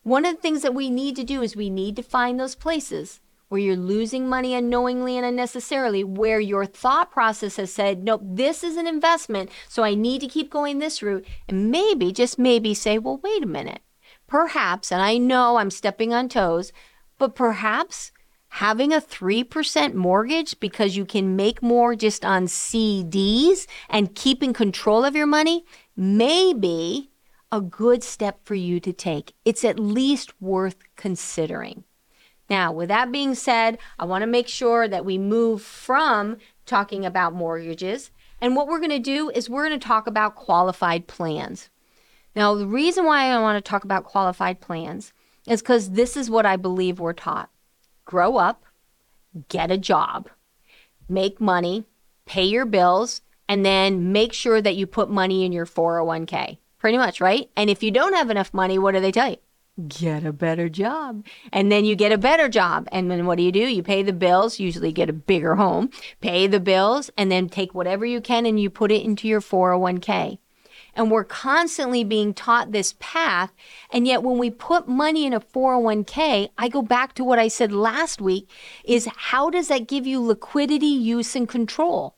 One 0.03 0.23
of 0.23 0.35
the 0.35 0.41
things 0.43 0.61
that 0.61 0.75
we 0.75 0.91
need 0.91 1.15
to 1.15 1.23
do 1.23 1.41
is 1.41 1.55
we 1.55 1.71
need 1.71 1.95
to 1.95 2.03
find 2.03 2.39
those 2.39 2.53
places 2.53 3.21
where 3.47 3.59
you're 3.59 3.75
losing 3.75 4.29
money 4.29 4.53
unknowingly 4.53 5.17
and 5.17 5.25
unnecessarily, 5.25 6.03
where 6.03 6.39
your 6.39 6.67
thought 6.67 7.09
process 7.09 7.55
has 7.55 7.73
said, 7.73 8.03
nope, 8.03 8.21
this 8.23 8.63
is 8.63 8.77
an 8.77 8.85
investment, 8.85 9.49
so 9.67 9.81
I 9.81 9.95
need 9.95 10.21
to 10.21 10.27
keep 10.27 10.51
going 10.51 10.77
this 10.77 11.01
route. 11.01 11.25
And 11.49 11.71
maybe, 11.71 12.11
just 12.11 12.37
maybe, 12.37 12.75
say, 12.75 12.99
well, 12.99 13.19
wait 13.23 13.41
a 13.41 13.47
minute. 13.47 13.81
Perhaps, 14.27 14.91
and 14.91 15.01
I 15.01 15.17
know 15.17 15.57
I'm 15.57 15.71
stepping 15.71 16.13
on 16.13 16.29
toes, 16.29 16.71
but 17.17 17.33
perhaps 17.33 18.11
having 18.55 18.93
a 18.93 19.01
3% 19.01 19.95
mortgage 19.95 20.57
because 20.61 20.95
you 20.95 21.03
can 21.03 21.35
make 21.35 21.61
more 21.61 21.93
just 21.93 22.23
on 22.23 22.45
CDs 22.45 23.67
and 23.89 24.15
keeping 24.15 24.53
control 24.53 25.03
of 25.03 25.13
your 25.13 25.27
money 25.27 25.65
may 25.97 26.53
be 26.53 27.09
a 27.51 27.59
good 27.59 28.01
step 28.01 28.39
for 28.45 28.55
you 28.55 28.79
to 28.79 28.93
take. 28.93 29.33
It's 29.43 29.65
at 29.65 29.77
least 29.77 30.41
worth 30.41 30.77
considering. 30.95 31.83
Now, 32.49 32.71
with 32.71 32.87
that 32.87 33.11
being 33.11 33.35
said, 33.35 33.77
I 33.99 34.05
want 34.05 34.21
to 34.21 34.27
make 34.27 34.47
sure 34.47 34.87
that 34.87 35.03
we 35.03 35.17
move 35.17 35.61
from 35.61 36.37
talking 36.65 37.05
about 37.05 37.33
mortgages. 37.33 38.09
And 38.39 38.55
what 38.55 38.67
we're 38.67 38.79
going 38.79 38.89
to 38.91 38.99
do 38.99 39.29
is 39.31 39.49
we're 39.49 39.67
going 39.67 39.77
to 39.77 39.85
talk 39.85 40.07
about 40.07 40.35
qualified 40.35 41.07
plans. 41.07 41.69
Now, 42.37 42.55
the 42.55 42.67
reason 42.67 43.03
why 43.03 43.25
I 43.25 43.41
want 43.41 43.57
to 43.57 43.69
talk 43.69 43.83
about 43.83 44.05
qualified 44.05 44.61
plans 44.61 45.11
is 45.45 45.61
because 45.61 45.89
this 45.91 46.15
is 46.15 46.29
what 46.29 46.45
I 46.45 46.55
believe 46.55 47.01
we're 47.01 47.11
taught 47.11 47.49
grow 48.05 48.37
up, 48.37 48.63
get 49.49 49.71
a 49.71 49.77
job, 49.77 50.29
make 51.09 51.41
money, 51.41 51.85
pay 52.25 52.45
your 52.45 52.65
bills, 52.65 53.21
and 53.49 53.65
then 53.65 54.11
make 54.11 54.33
sure 54.33 54.61
that 54.61 54.75
you 54.75 54.87
put 54.87 55.09
money 55.09 55.45
in 55.45 55.51
your 55.51 55.65
401k. 55.65 56.57
Pretty 56.77 56.97
much, 56.97 57.19
right? 57.19 57.49
And 57.55 57.69
if 57.69 57.83
you 57.83 57.91
don't 57.91 58.13
have 58.13 58.29
enough 58.29 58.53
money, 58.53 58.77
what 58.77 58.93
do 58.93 58.99
they 58.99 59.11
tell 59.11 59.29
you? 59.29 59.37
get 59.87 60.25
a 60.25 60.31
better 60.31 60.69
job. 60.69 61.25
And 61.51 61.71
then 61.71 61.85
you 61.85 61.95
get 61.95 62.11
a 62.11 62.17
better 62.17 62.47
job. 62.47 62.87
And 62.91 63.11
then 63.11 63.25
what 63.25 63.37
do 63.37 63.43
you 63.43 63.51
do? 63.51 63.59
You 63.59 63.83
pay 63.83 64.03
the 64.03 64.13
bills, 64.13 64.59
usually 64.59 64.91
get 64.91 65.09
a 65.09 65.13
bigger 65.13 65.55
home, 65.55 65.89
pay 66.21 66.47
the 66.47 66.59
bills, 66.59 67.09
and 67.17 67.31
then 67.31 67.49
take 67.49 67.73
whatever 67.73 68.05
you 68.05 68.21
can 68.21 68.45
and 68.45 68.59
you 68.59 68.69
put 68.69 68.91
it 68.91 69.03
into 69.03 69.27
your 69.27 69.41
401k. 69.41 70.39
And 70.95 71.11
we're 71.11 71.25
constantly 71.25 72.03
being 72.03 72.33
taught 72.33 72.71
this 72.71 72.95
path. 72.99 73.53
And 73.91 74.07
yet, 74.07 74.23
when 74.23 74.37
we 74.37 74.49
put 74.49 74.87
money 74.87 75.25
in 75.25 75.33
a 75.33 75.39
401k, 75.39 76.49
I 76.57 76.69
go 76.69 76.81
back 76.81 77.13
to 77.15 77.23
what 77.23 77.39
I 77.39 77.49
said 77.49 77.71
last 77.71 78.21
week 78.21 78.49
is 78.83 79.09
how 79.15 79.49
does 79.49 79.67
that 79.67 79.87
give 79.87 80.07
you 80.07 80.21
liquidity, 80.21 80.85
use, 80.85 81.35
and 81.35 81.49
control? 81.49 82.15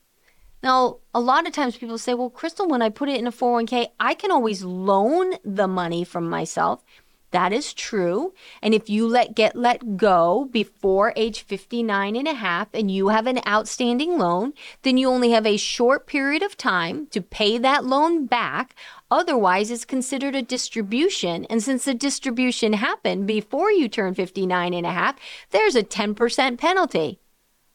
Now, 0.62 0.98
a 1.14 1.20
lot 1.20 1.46
of 1.46 1.52
times 1.52 1.76
people 1.76 1.98
say, 1.98 2.14
well, 2.14 2.30
Crystal, 2.30 2.68
when 2.68 2.82
I 2.82 2.88
put 2.88 3.08
it 3.08 3.18
in 3.18 3.26
a 3.26 3.32
401k, 3.32 3.88
I 4.00 4.14
can 4.14 4.30
always 4.30 4.64
loan 4.64 5.34
the 5.44 5.68
money 5.68 6.04
from 6.04 6.28
myself. 6.28 6.82
That 7.30 7.52
is 7.52 7.74
true. 7.74 8.32
And 8.62 8.72
if 8.72 8.88
you 8.88 9.06
let 9.06 9.34
get 9.34 9.54
let 9.54 9.98
go 9.98 10.48
before 10.50 11.12
age 11.14 11.42
59 11.42 12.16
and 12.16 12.26
a 12.26 12.32
half 12.32 12.68
and 12.72 12.90
you 12.90 13.08
have 13.08 13.26
an 13.26 13.40
outstanding 13.46 14.16
loan, 14.16 14.54
then 14.82 14.96
you 14.96 15.08
only 15.08 15.32
have 15.32 15.44
a 15.44 15.58
short 15.58 16.06
period 16.06 16.42
of 16.42 16.56
time 16.56 17.06
to 17.08 17.20
pay 17.20 17.58
that 17.58 17.84
loan 17.84 18.24
back. 18.26 18.74
Otherwise, 19.10 19.70
it's 19.70 19.84
considered 19.84 20.34
a 20.34 20.42
distribution. 20.42 21.44
And 21.46 21.62
since 21.62 21.84
the 21.84 21.94
distribution 21.94 22.72
happened 22.72 23.26
before 23.26 23.70
you 23.70 23.88
turn 23.88 24.14
59 24.14 24.72
and 24.72 24.86
a 24.86 24.92
half, 24.92 25.16
there's 25.50 25.76
a 25.76 25.82
10% 25.82 26.58
penalty. 26.58 27.20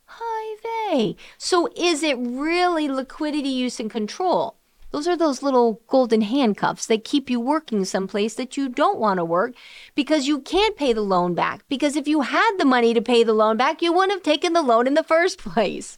Hi 0.05 0.57
vey. 0.63 1.15
So 1.37 1.69
is 1.75 2.01
it 2.01 2.17
really 2.19 2.87
liquidity 2.89 3.49
use 3.49 3.79
and 3.79 3.89
control? 3.89 4.57
Those 4.93 5.07
are 5.07 5.17
those 5.17 5.41
little 5.41 5.81
golden 5.87 6.21
handcuffs 6.21 6.85
that 6.85 7.03
keep 7.03 7.27
you 7.27 7.39
working 7.39 7.83
someplace 7.83 8.35
that 8.35 8.57
you 8.57 8.69
don't 8.69 8.99
want 8.99 9.17
to 9.17 9.25
work 9.25 9.55
because 9.95 10.27
you 10.27 10.39
can't 10.39 10.77
pay 10.77 10.93
the 10.93 11.01
loan 11.01 11.33
back. 11.33 11.67
Because 11.67 11.95
if 11.95 12.07
you 12.07 12.21
had 12.21 12.57
the 12.59 12.63
money 12.63 12.93
to 12.93 13.01
pay 13.01 13.23
the 13.23 13.33
loan 13.33 13.57
back, 13.57 13.81
you 13.81 13.91
wouldn't 13.91 14.11
have 14.11 14.21
taken 14.21 14.53
the 14.53 14.61
loan 14.61 14.85
in 14.85 14.93
the 14.93 15.01
first 15.01 15.39
place. 15.39 15.97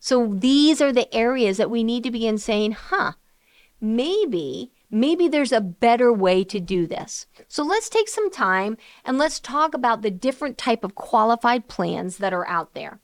So 0.00 0.34
these 0.38 0.82
are 0.82 0.92
the 0.92 1.12
areas 1.14 1.56
that 1.56 1.70
we 1.70 1.82
need 1.82 2.02
to 2.02 2.10
begin 2.10 2.36
saying, 2.36 2.72
huh, 2.72 3.12
maybe 3.80 4.70
maybe 4.90 5.28
there's 5.28 5.52
a 5.52 5.60
better 5.62 6.12
way 6.12 6.44
to 6.44 6.60
do 6.60 6.86
this. 6.86 7.26
So 7.48 7.62
let's 7.62 7.88
take 7.88 8.08
some 8.08 8.30
time 8.30 8.76
and 9.02 9.16
let's 9.16 9.40
talk 9.40 9.72
about 9.72 10.02
the 10.02 10.10
different 10.10 10.58
type 10.58 10.84
of 10.84 10.94
qualified 10.94 11.68
plans 11.68 12.18
that 12.18 12.34
are 12.34 12.46
out 12.46 12.74
there. 12.74 13.00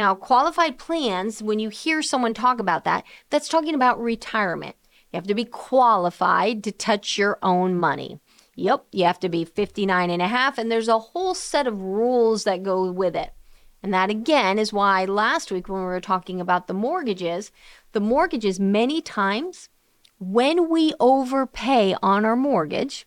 Now, 0.00 0.14
qualified 0.14 0.78
plans, 0.78 1.42
when 1.42 1.58
you 1.58 1.68
hear 1.68 2.00
someone 2.00 2.32
talk 2.32 2.58
about 2.58 2.84
that, 2.84 3.04
that's 3.28 3.50
talking 3.50 3.74
about 3.74 4.00
retirement. 4.00 4.74
You 5.12 5.18
have 5.18 5.26
to 5.26 5.34
be 5.34 5.44
qualified 5.44 6.64
to 6.64 6.72
touch 6.72 7.18
your 7.18 7.38
own 7.42 7.78
money. 7.78 8.18
Yep, 8.54 8.86
you 8.92 9.04
have 9.04 9.20
to 9.20 9.28
be 9.28 9.44
59 9.44 10.08
and 10.08 10.22
a 10.22 10.26
half, 10.26 10.56
and 10.56 10.72
there's 10.72 10.88
a 10.88 10.98
whole 10.98 11.34
set 11.34 11.66
of 11.66 11.82
rules 11.82 12.44
that 12.44 12.62
go 12.62 12.90
with 12.90 13.14
it. 13.14 13.34
And 13.82 13.92
that 13.92 14.08
again 14.08 14.58
is 14.58 14.72
why 14.72 15.04
last 15.04 15.52
week 15.52 15.68
when 15.68 15.80
we 15.80 15.84
were 15.84 16.00
talking 16.00 16.40
about 16.40 16.66
the 16.66 16.72
mortgages, 16.72 17.52
the 17.92 18.00
mortgages 18.00 18.58
many 18.58 19.02
times 19.02 19.68
when 20.18 20.70
we 20.70 20.94
overpay 20.98 21.94
on 22.02 22.24
our 22.24 22.36
mortgage, 22.36 23.06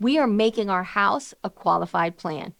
we 0.00 0.16
are 0.16 0.26
making 0.26 0.70
our 0.70 0.84
house 0.84 1.34
a 1.44 1.50
qualified 1.50 2.16
plan. 2.16 2.54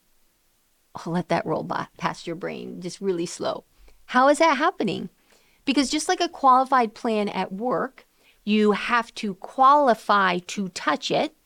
I'll 0.94 1.14
let 1.14 1.30
that 1.30 1.46
roll 1.46 1.62
by 1.62 1.86
past 1.96 2.26
your 2.26 2.36
brain 2.36 2.82
just 2.82 3.00
really 3.00 3.24
slow. 3.24 3.64
How 4.10 4.26
is 4.26 4.38
that 4.38 4.56
happening? 4.56 5.08
Because 5.64 5.88
just 5.88 6.08
like 6.08 6.20
a 6.20 6.28
qualified 6.28 6.94
plan 6.94 7.28
at 7.28 7.52
work, 7.52 8.08
you 8.44 8.72
have 8.72 9.14
to 9.14 9.34
qualify 9.36 10.38
to 10.48 10.68
touch 10.70 11.12
it. 11.12 11.36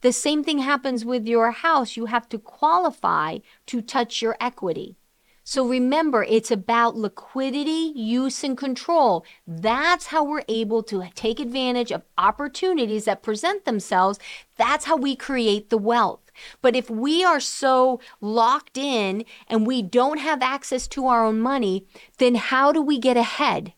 The 0.00 0.10
same 0.10 0.42
thing 0.42 0.60
happens 0.60 1.04
with 1.04 1.26
your 1.26 1.50
house. 1.50 1.98
You 1.98 2.06
have 2.06 2.26
to 2.30 2.38
qualify 2.38 3.40
to 3.66 3.82
touch 3.82 4.22
your 4.22 4.38
equity. 4.40 4.96
So 5.42 5.68
remember, 5.68 6.24
it's 6.24 6.50
about 6.50 6.96
liquidity, 6.96 7.92
use, 7.94 8.42
and 8.42 8.56
control. 8.56 9.26
That's 9.46 10.06
how 10.06 10.24
we're 10.24 10.44
able 10.48 10.82
to 10.84 11.04
take 11.14 11.38
advantage 11.38 11.92
of 11.92 12.06
opportunities 12.16 13.04
that 13.04 13.22
present 13.22 13.66
themselves. 13.66 14.18
That's 14.56 14.86
how 14.86 14.96
we 14.96 15.14
create 15.14 15.68
the 15.68 15.76
wealth. 15.76 16.23
But 16.62 16.76
if 16.76 16.90
we 16.90 17.24
are 17.24 17.40
so 17.40 18.00
locked 18.20 18.76
in 18.76 19.24
and 19.48 19.66
we 19.66 19.82
don't 19.82 20.18
have 20.18 20.42
access 20.42 20.86
to 20.88 21.06
our 21.06 21.24
own 21.24 21.40
money, 21.40 21.86
then 22.18 22.34
how 22.34 22.72
do 22.72 22.82
we 22.82 22.98
get 22.98 23.16
ahead? 23.16 23.72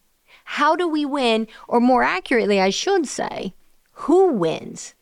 How 0.45 0.77
do 0.77 0.87
we 0.87 1.05
win? 1.05 1.49
Or 1.69 1.81
more 1.81 2.03
accurately, 2.03 2.61
I 2.61 2.71
should 2.71 3.07
say, 3.07 3.55
who 3.93 4.33
wins? 4.33 4.95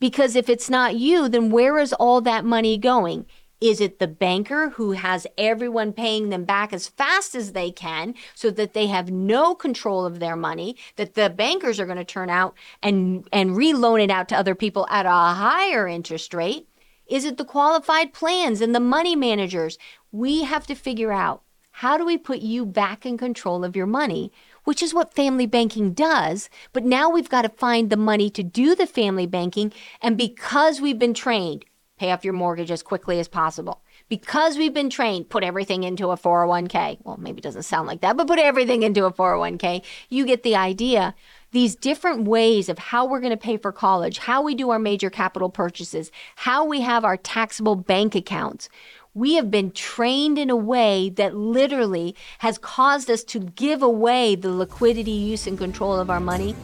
Because 0.00 0.36
if 0.36 0.48
it's 0.48 0.68
not 0.68 0.96
you, 0.96 1.28
then 1.28 1.50
where 1.50 1.78
is 1.78 1.92
all 1.94 2.20
that 2.22 2.44
money 2.44 2.76
going? 2.76 3.26
Is 3.60 3.80
it 3.80 3.98
the 3.98 4.08
banker 4.08 4.70
who 4.70 4.92
has 4.92 5.26
everyone 5.38 5.94
paying 5.94 6.28
them 6.28 6.44
back 6.44 6.74
as 6.74 6.88
fast 6.88 7.34
as 7.34 7.52
they 7.52 7.70
can 7.70 8.14
so 8.34 8.50
that 8.50 8.74
they 8.74 8.88
have 8.88 9.10
no 9.10 9.54
control 9.54 10.04
of 10.04 10.18
their 10.18 10.36
money, 10.36 10.76
that 10.96 11.14
the 11.14 11.30
bankers 11.30 11.80
are 11.80 11.86
going 11.86 11.96
to 11.96 12.04
turn 12.04 12.28
out 12.28 12.54
and, 12.82 13.26
and 13.32 13.52
reloan 13.52 14.02
it 14.04 14.10
out 14.10 14.28
to 14.28 14.36
other 14.36 14.54
people 14.54 14.86
at 14.90 15.06
a 15.06 15.08
higher 15.08 15.88
interest 15.88 16.34
rate? 16.34 16.68
Is 17.06 17.24
it 17.24 17.36
the 17.36 17.44
qualified 17.44 18.14
plans 18.14 18.60
and 18.60 18.74
the 18.74 18.80
money 18.80 19.14
managers? 19.14 19.76
We 20.10 20.44
have 20.44 20.66
to 20.68 20.74
figure 20.74 21.12
out 21.12 21.42
How 21.78 21.98
do 21.98 22.04
we 22.06 22.16
put 22.16 22.38
you 22.38 22.64
back 22.64 23.04
in 23.04 23.18
control 23.18 23.64
of 23.64 23.76
your 23.76 23.86
money? 23.86 24.32
Which 24.62 24.82
is 24.82 24.94
what 24.94 25.12
family 25.12 25.46
banking 25.46 25.92
does. 25.92 26.48
But 26.72 26.84
now 26.84 27.10
we've 27.10 27.28
got 27.28 27.42
to 27.42 27.48
find 27.48 27.90
the 27.90 27.96
money 27.96 28.30
to 28.30 28.42
do 28.42 28.74
the 28.74 28.86
family 28.86 29.26
banking. 29.26 29.72
And 30.00 30.16
because 30.16 30.80
we've 30.80 30.98
been 30.98 31.14
trained, 31.14 31.64
pay 31.98 32.10
off 32.10 32.24
your 32.24 32.34
mortgage 32.34 32.70
as 32.70 32.82
quickly 32.82 33.20
as 33.20 33.28
possible. 33.28 33.82
Because 34.08 34.58
we've 34.58 34.74
been 34.74 34.90
trained, 34.90 35.30
put 35.30 35.44
everything 35.44 35.84
into 35.84 36.10
a 36.10 36.16
401k. 36.16 36.98
Well, 37.04 37.16
maybe 37.16 37.38
it 37.38 37.44
doesn't 37.44 37.62
sound 37.62 37.86
like 37.86 38.00
that, 38.00 38.16
but 38.16 38.26
put 38.26 38.38
everything 38.38 38.82
into 38.82 39.04
a 39.04 39.12
401k. 39.12 39.82
You 40.08 40.26
get 40.26 40.42
the 40.42 40.56
idea 40.56 41.14
these 41.52 41.76
different 41.76 42.26
ways 42.26 42.68
of 42.68 42.78
how 42.78 43.06
we're 43.06 43.20
going 43.20 43.30
to 43.30 43.36
pay 43.36 43.56
for 43.56 43.70
college, 43.70 44.18
how 44.18 44.42
we 44.42 44.56
do 44.56 44.70
our 44.70 44.78
major 44.78 45.08
capital 45.08 45.48
purchases, 45.48 46.10
how 46.34 46.64
we 46.64 46.80
have 46.80 47.04
our 47.04 47.16
taxable 47.16 47.76
bank 47.76 48.16
accounts. 48.16 48.68
We 49.14 49.34
have 49.34 49.48
been 49.52 49.70
trained 49.70 50.36
in 50.36 50.50
a 50.50 50.56
way 50.56 51.10
that 51.10 51.36
literally 51.36 52.16
has 52.40 52.58
caused 52.58 53.08
us 53.08 53.22
to 53.24 53.38
give 53.38 53.80
away 53.80 54.34
the 54.34 54.50
liquidity, 54.50 55.12
use, 55.12 55.46
and 55.46 55.56
control 55.56 55.94
of 55.94 56.10
our 56.10 56.18
money. 56.18 56.56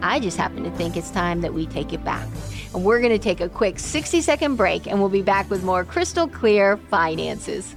I 0.00 0.18
just 0.18 0.38
happen 0.38 0.64
to 0.64 0.70
think 0.70 0.96
it's 0.96 1.10
time 1.10 1.42
that 1.42 1.52
we 1.52 1.66
take 1.66 1.92
it 1.92 2.02
back. 2.02 2.26
And 2.74 2.84
we're 2.84 3.00
going 3.00 3.12
to 3.12 3.18
take 3.18 3.40
a 3.40 3.48
quick 3.48 3.78
60 3.78 4.20
second 4.20 4.56
break 4.56 4.86
and 4.86 5.00
we'll 5.00 5.08
be 5.08 5.22
back 5.22 5.50
with 5.50 5.64
more 5.64 5.84
crystal 5.84 6.28
clear 6.28 6.76
finances. 6.76 7.74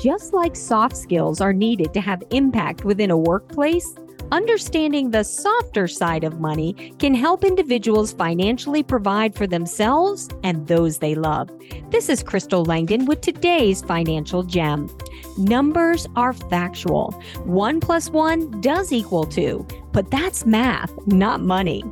Just 0.00 0.34
like 0.34 0.54
soft 0.54 0.96
skills 0.96 1.40
are 1.40 1.54
needed 1.54 1.94
to 1.94 2.00
have 2.00 2.22
impact 2.30 2.84
within 2.84 3.10
a 3.10 3.16
workplace, 3.16 3.94
understanding 4.32 5.10
the 5.10 5.22
softer 5.22 5.88
side 5.88 6.24
of 6.24 6.40
money 6.40 6.94
can 6.98 7.14
help 7.14 7.44
individuals 7.44 8.12
financially 8.12 8.82
provide 8.82 9.34
for 9.34 9.46
themselves 9.46 10.28
and 10.42 10.66
those 10.66 10.98
they 10.98 11.14
love. 11.14 11.50
This 11.90 12.08
is 12.08 12.22
Crystal 12.22 12.64
Langdon 12.64 13.06
with 13.06 13.20
today's 13.20 13.82
financial 13.82 14.42
gem. 14.42 14.88
Numbers 15.36 16.06
are 16.16 16.32
factual. 16.32 17.10
One 17.44 17.80
plus 17.80 18.10
one 18.10 18.60
does 18.60 18.92
equal 18.92 19.24
two, 19.24 19.66
but 19.92 20.10
that's 20.10 20.46
math, 20.46 20.92
not 21.06 21.40
money. 21.40 21.84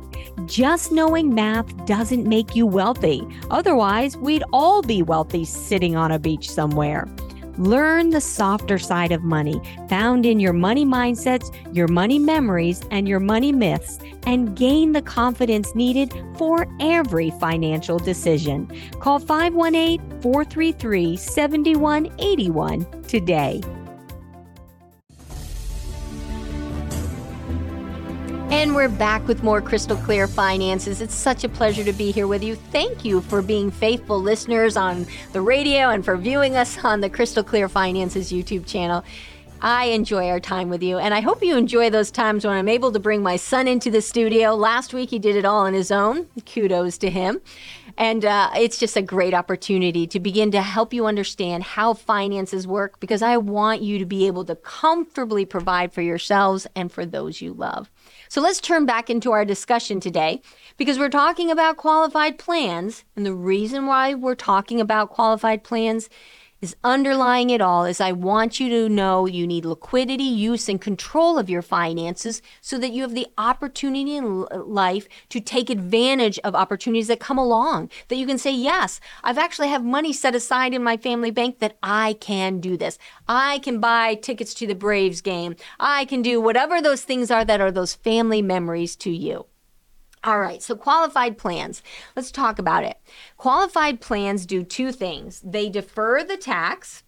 Just 0.45 0.91
knowing 0.91 1.33
math 1.33 1.85
doesn't 1.85 2.27
make 2.27 2.55
you 2.55 2.65
wealthy. 2.65 3.27
Otherwise, 3.49 4.17
we'd 4.17 4.43
all 4.51 4.81
be 4.81 5.01
wealthy 5.01 5.45
sitting 5.45 5.95
on 5.95 6.11
a 6.11 6.19
beach 6.19 6.49
somewhere. 6.49 7.07
Learn 7.57 8.09
the 8.09 8.21
softer 8.21 8.77
side 8.77 9.11
of 9.11 9.23
money 9.23 9.61
found 9.89 10.25
in 10.25 10.39
your 10.39 10.53
money 10.53 10.85
mindsets, 10.85 11.53
your 11.75 11.87
money 11.87 12.19
memories, 12.19 12.81
and 12.91 13.07
your 13.07 13.19
money 13.19 13.51
myths, 13.51 13.99
and 14.25 14.55
gain 14.55 14.93
the 14.93 15.01
confidence 15.01 15.75
needed 15.75 16.11
for 16.37 16.67
every 16.79 17.31
financial 17.39 17.99
decision. 17.99 18.69
Call 18.99 19.19
518 19.19 20.21
433 20.21 21.17
7181 21.17 23.03
today. 23.03 23.61
And 28.53 28.75
we're 28.75 28.87
back 28.87 29.27
with 29.27 29.43
more 29.43 29.61
crystal 29.61 29.97
clear 29.97 30.27
finances. 30.27 31.01
It's 31.01 31.15
such 31.15 31.43
a 31.43 31.49
pleasure 31.49 31.83
to 31.83 31.91
be 31.91 32.11
here 32.11 32.27
with 32.27 32.43
you. 32.43 32.55
Thank 32.55 33.03
you 33.03 33.19
for 33.19 33.41
being 33.41 33.71
faithful 33.71 34.21
listeners 34.21 34.77
on 34.77 35.07
the 35.33 35.41
radio 35.41 35.89
and 35.89 36.05
for 36.05 36.15
viewing 36.15 36.55
us 36.55 36.77
on 36.85 37.01
the 37.01 37.09
Crystal 37.09 37.43
Clear 37.43 37.67
Finances 37.67 38.31
YouTube 38.31 38.65
channel. 38.65 39.03
I 39.59 39.85
enjoy 39.85 40.29
our 40.29 40.39
time 40.39 40.69
with 40.69 40.83
you, 40.83 40.97
and 40.97 41.13
I 41.13 41.19
hope 41.19 41.43
you 41.43 41.57
enjoy 41.57 41.89
those 41.89 42.11
times 42.11 42.45
when 42.45 42.55
I'm 42.55 42.69
able 42.69 42.91
to 42.91 42.99
bring 42.99 43.23
my 43.23 43.37
son 43.37 43.67
into 43.67 43.89
the 43.89 44.01
studio. 44.01 44.53
Last 44.55 44.93
week, 44.93 45.09
he 45.09 45.19
did 45.19 45.35
it 45.35 45.45
all 45.45 45.65
on 45.65 45.73
his 45.73 45.91
own. 45.91 46.27
Kudos 46.45 46.99
to 46.99 47.09
him. 47.09 47.41
And 47.97 48.25
uh, 48.25 48.49
it's 48.55 48.79
just 48.79 48.97
a 48.97 49.01
great 49.01 49.33
opportunity 49.33 50.07
to 50.07 50.19
begin 50.19 50.51
to 50.51 50.61
help 50.61 50.93
you 50.93 51.05
understand 51.05 51.63
how 51.63 51.93
finances 51.93 52.65
work 52.65 52.99
because 52.99 53.21
I 53.21 53.37
want 53.37 53.81
you 53.81 53.99
to 53.99 54.05
be 54.05 54.25
able 54.27 54.45
to 54.45 54.55
comfortably 54.55 55.45
provide 55.45 55.93
for 55.93 56.01
yourselves 56.01 56.65
and 56.75 56.91
for 56.91 57.05
those 57.05 57.41
you 57.41 57.53
love. 57.53 57.91
So 58.29 58.41
let's 58.41 58.59
turn 58.59 58.85
back 58.85 59.09
into 59.09 59.31
our 59.31 59.45
discussion 59.45 59.99
today 59.99 60.41
because 60.77 60.97
we're 60.97 61.09
talking 61.09 61.51
about 61.51 61.77
qualified 61.77 62.39
plans. 62.39 63.03
And 63.15 63.25
the 63.25 63.35
reason 63.35 63.85
why 63.85 64.15
we're 64.15 64.35
talking 64.35 64.81
about 64.81 65.11
qualified 65.11 65.63
plans 65.63 66.09
is 66.63 66.77
underlying 66.81 67.49
it 67.49 67.59
all 67.59 67.83
is 67.83 67.99
I 67.99 68.13
want 68.13 68.57
you 68.57 68.69
to 68.69 68.87
know 68.87 69.25
you 69.25 69.45
need 69.45 69.65
liquidity, 69.65 70.23
use, 70.23 70.69
and 70.69 70.79
control 70.79 71.37
of 71.37 71.49
your 71.49 71.61
finances 71.61 72.41
so 72.61 72.77
that 72.77 72.93
you 72.93 73.01
have 73.01 73.13
the 73.13 73.27
opportunity 73.37 74.15
in 74.15 74.45
life 74.65 75.09
to 75.29 75.41
take 75.41 75.69
advantage 75.69 76.39
of 76.39 76.55
opportunities 76.55 77.07
that 77.07 77.19
come 77.19 77.37
along. 77.37 77.91
That 78.07 78.15
you 78.15 78.25
can 78.25 78.37
say, 78.37 78.51
yes, 78.51 79.01
I've 79.25 79.37
actually 79.37 79.67
have 79.67 79.83
money 79.83 80.13
set 80.13 80.35
aside 80.35 80.73
in 80.73 80.81
my 80.81 80.95
family 80.95 81.31
bank 81.31 81.59
that 81.59 81.77
I 81.83 82.13
can 82.13 82.61
do 82.61 82.77
this. 82.77 82.97
I 83.27 83.59
can 83.59 83.81
buy 83.81 84.15
tickets 84.15 84.53
to 84.55 84.65
the 84.65 84.73
Braves 84.73 85.19
game. 85.19 85.57
I 85.81 86.05
can 86.05 86.21
do 86.21 86.39
whatever 86.39 86.81
those 86.81 87.03
things 87.03 87.29
are 87.29 87.43
that 87.43 87.59
are 87.59 87.71
those 87.71 87.93
family 87.93 88.41
memories 88.41 88.95
to 88.97 89.11
you. 89.11 89.47
All 90.23 90.39
right, 90.39 90.63
so 90.63 90.75
qualified 90.75 91.37
plans. 91.37 91.83
Let's 92.15 92.31
talk 92.31 92.57
about 92.57 92.85
it. 92.85 92.97
Qualified 93.35 93.99
plans 93.99 94.45
do 94.45 94.63
two 94.63 94.91
things 94.93 95.41
they 95.43 95.69
defer 95.69 96.23
the 96.23 96.37
tax 96.37 97.03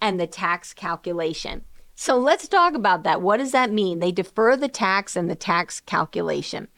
and 0.00 0.20
the 0.20 0.26
tax 0.26 0.74
calculation. 0.74 1.64
So 1.94 2.16
let's 2.16 2.46
talk 2.46 2.74
about 2.74 3.04
that. 3.04 3.22
What 3.22 3.38
does 3.38 3.52
that 3.52 3.72
mean? 3.72 3.98
They 3.98 4.12
defer 4.12 4.54
the 4.54 4.68
tax 4.68 5.16
and 5.16 5.30
the 5.30 5.34
tax 5.34 5.80
calculation. 5.80 6.68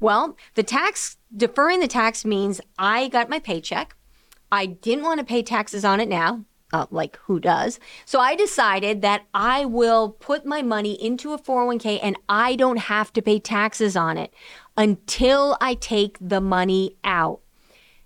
Well, 0.00 0.36
the 0.54 0.62
tax, 0.62 1.18
deferring 1.36 1.80
the 1.80 1.86
tax 1.86 2.24
means 2.24 2.60
I 2.78 3.08
got 3.08 3.28
my 3.28 3.38
paycheck. 3.38 3.94
I 4.50 4.66
didn't 4.66 5.04
want 5.04 5.20
to 5.20 5.26
pay 5.26 5.42
taxes 5.42 5.84
on 5.84 6.00
it 6.00 6.08
now 6.08 6.44
uh, 6.74 6.86
like 6.90 7.16
who 7.26 7.38
does. 7.38 7.78
So 8.04 8.18
I 8.18 8.34
decided 8.34 9.00
that 9.02 9.24
I 9.32 9.64
will 9.64 10.10
put 10.10 10.44
my 10.44 10.60
money 10.60 11.00
into 11.00 11.32
a 11.32 11.38
401k 11.38 12.00
and 12.02 12.16
I 12.28 12.56
don't 12.56 12.78
have 12.78 13.12
to 13.12 13.22
pay 13.22 13.38
taxes 13.38 13.96
on 13.96 14.18
it 14.18 14.34
until 14.76 15.56
I 15.60 15.74
take 15.74 16.18
the 16.20 16.40
money 16.40 16.96
out. 17.04 17.38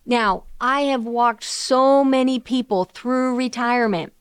Now, 0.04 0.44
I 0.60 0.82
have 0.82 1.04
walked 1.04 1.44
so 1.44 2.04
many 2.04 2.38
people 2.38 2.84
through 2.84 3.36
retirement. 3.36 4.12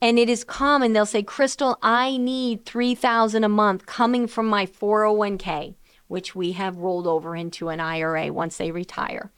And 0.00 0.16
it 0.16 0.28
is 0.28 0.44
common 0.44 0.92
they'll 0.92 1.04
say, 1.04 1.24
"Crystal, 1.24 1.76
I 1.82 2.18
need 2.18 2.64
3000 2.64 3.42
a 3.42 3.48
month 3.48 3.84
coming 3.84 4.28
from 4.28 4.46
my 4.46 4.64
401k, 4.64 5.74
which 6.06 6.36
we 6.36 6.52
have 6.52 6.76
rolled 6.76 7.08
over 7.08 7.34
into 7.34 7.68
an 7.68 7.80
IRA 7.80 8.32
once 8.32 8.58
they 8.58 8.70
retire." 8.70 9.32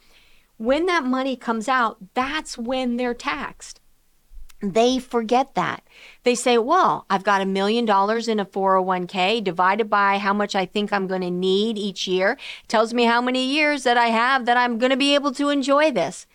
When 0.59 0.85
that 0.85 1.05
money 1.05 1.35
comes 1.35 1.67
out, 1.67 1.97
that's 2.13 2.59
when 2.59 2.99
they're 2.99 3.15
taxed 3.15 3.80
they 4.61 4.99
forget 4.99 5.55
that. 5.55 5.83
They 6.23 6.35
say, 6.35 6.59
well, 6.59 7.07
I've 7.09 7.25
got 7.25 7.41
a 7.41 7.47
million 7.47 7.87
dollars 7.87 8.29
in 8.29 8.39
a 8.39 8.45
401k 8.45 9.43
divided 9.43 9.89
by 9.89 10.19
how 10.19 10.35
much 10.35 10.55
I 10.55 10.67
think 10.67 10.93
I'm 10.93 11.07
going 11.07 11.23
to 11.23 11.31
need 11.31 11.79
each 11.79 12.07
year. 12.07 12.37
Tells 12.69 12.93
me 12.93 13.05
how 13.05 13.23
many 13.23 13.45
years 13.45 13.85
that 13.85 13.97
I 13.97 14.09
have 14.09 14.45
that 14.47 14.59
I'm 14.59 14.79
going 14.79 14.91
to 14.91 14.97
be 14.97 15.15
able 15.15 15.33
to 15.33 15.49
enjoy 15.49 15.91
this. 15.91 16.27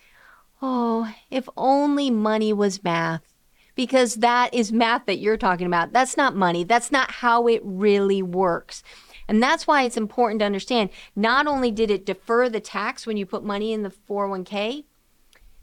Oh, 0.60 1.12
if 1.30 1.48
only 1.56 2.10
money 2.10 2.52
was 2.52 2.82
math. 2.82 3.22
Because 3.76 4.16
that 4.16 4.52
is 4.54 4.72
math 4.72 5.06
that 5.06 5.18
you're 5.18 5.36
talking 5.36 5.66
about. 5.66 5.92
That's 5.92 6.16
not 6.16 6.34
money. 6.34 6.64
That's 6.64 6.90
not 6.90 7.10
how 7.10 7.46
it 7.46 7.60
really 7.62 8.22
works. 8.22 8.82
And 9.28 9.42
that's 9.42 9.66
why 9.66 9.82
it's 9.82 9.96
important 9.96 10.40
to 10.40 10.46
understand 10.46 10.90
not 11.14 11.46
only 11.46 11.70
did 11.70 11.90
it 11.90 12.06
defer 12.06 12.48
the 12.48 12.60
tax 12.60 13.06
when 13.06 13.16
you 13.16 13.26
put 13.26 13.44
money 13.44 13.72
in 13.72 13.82
the 13.82 13.90
401k, 13.90 14.84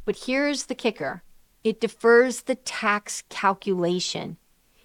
but 0.05 0.25
here's 0.25 0.65
the 0.65 0.75
kicker 0.75 1.23
it 1.63 1.79
defers 1.79 2.41
the 2.41 2.55
tax 2.55 3.23
calculation. 3.29 4.37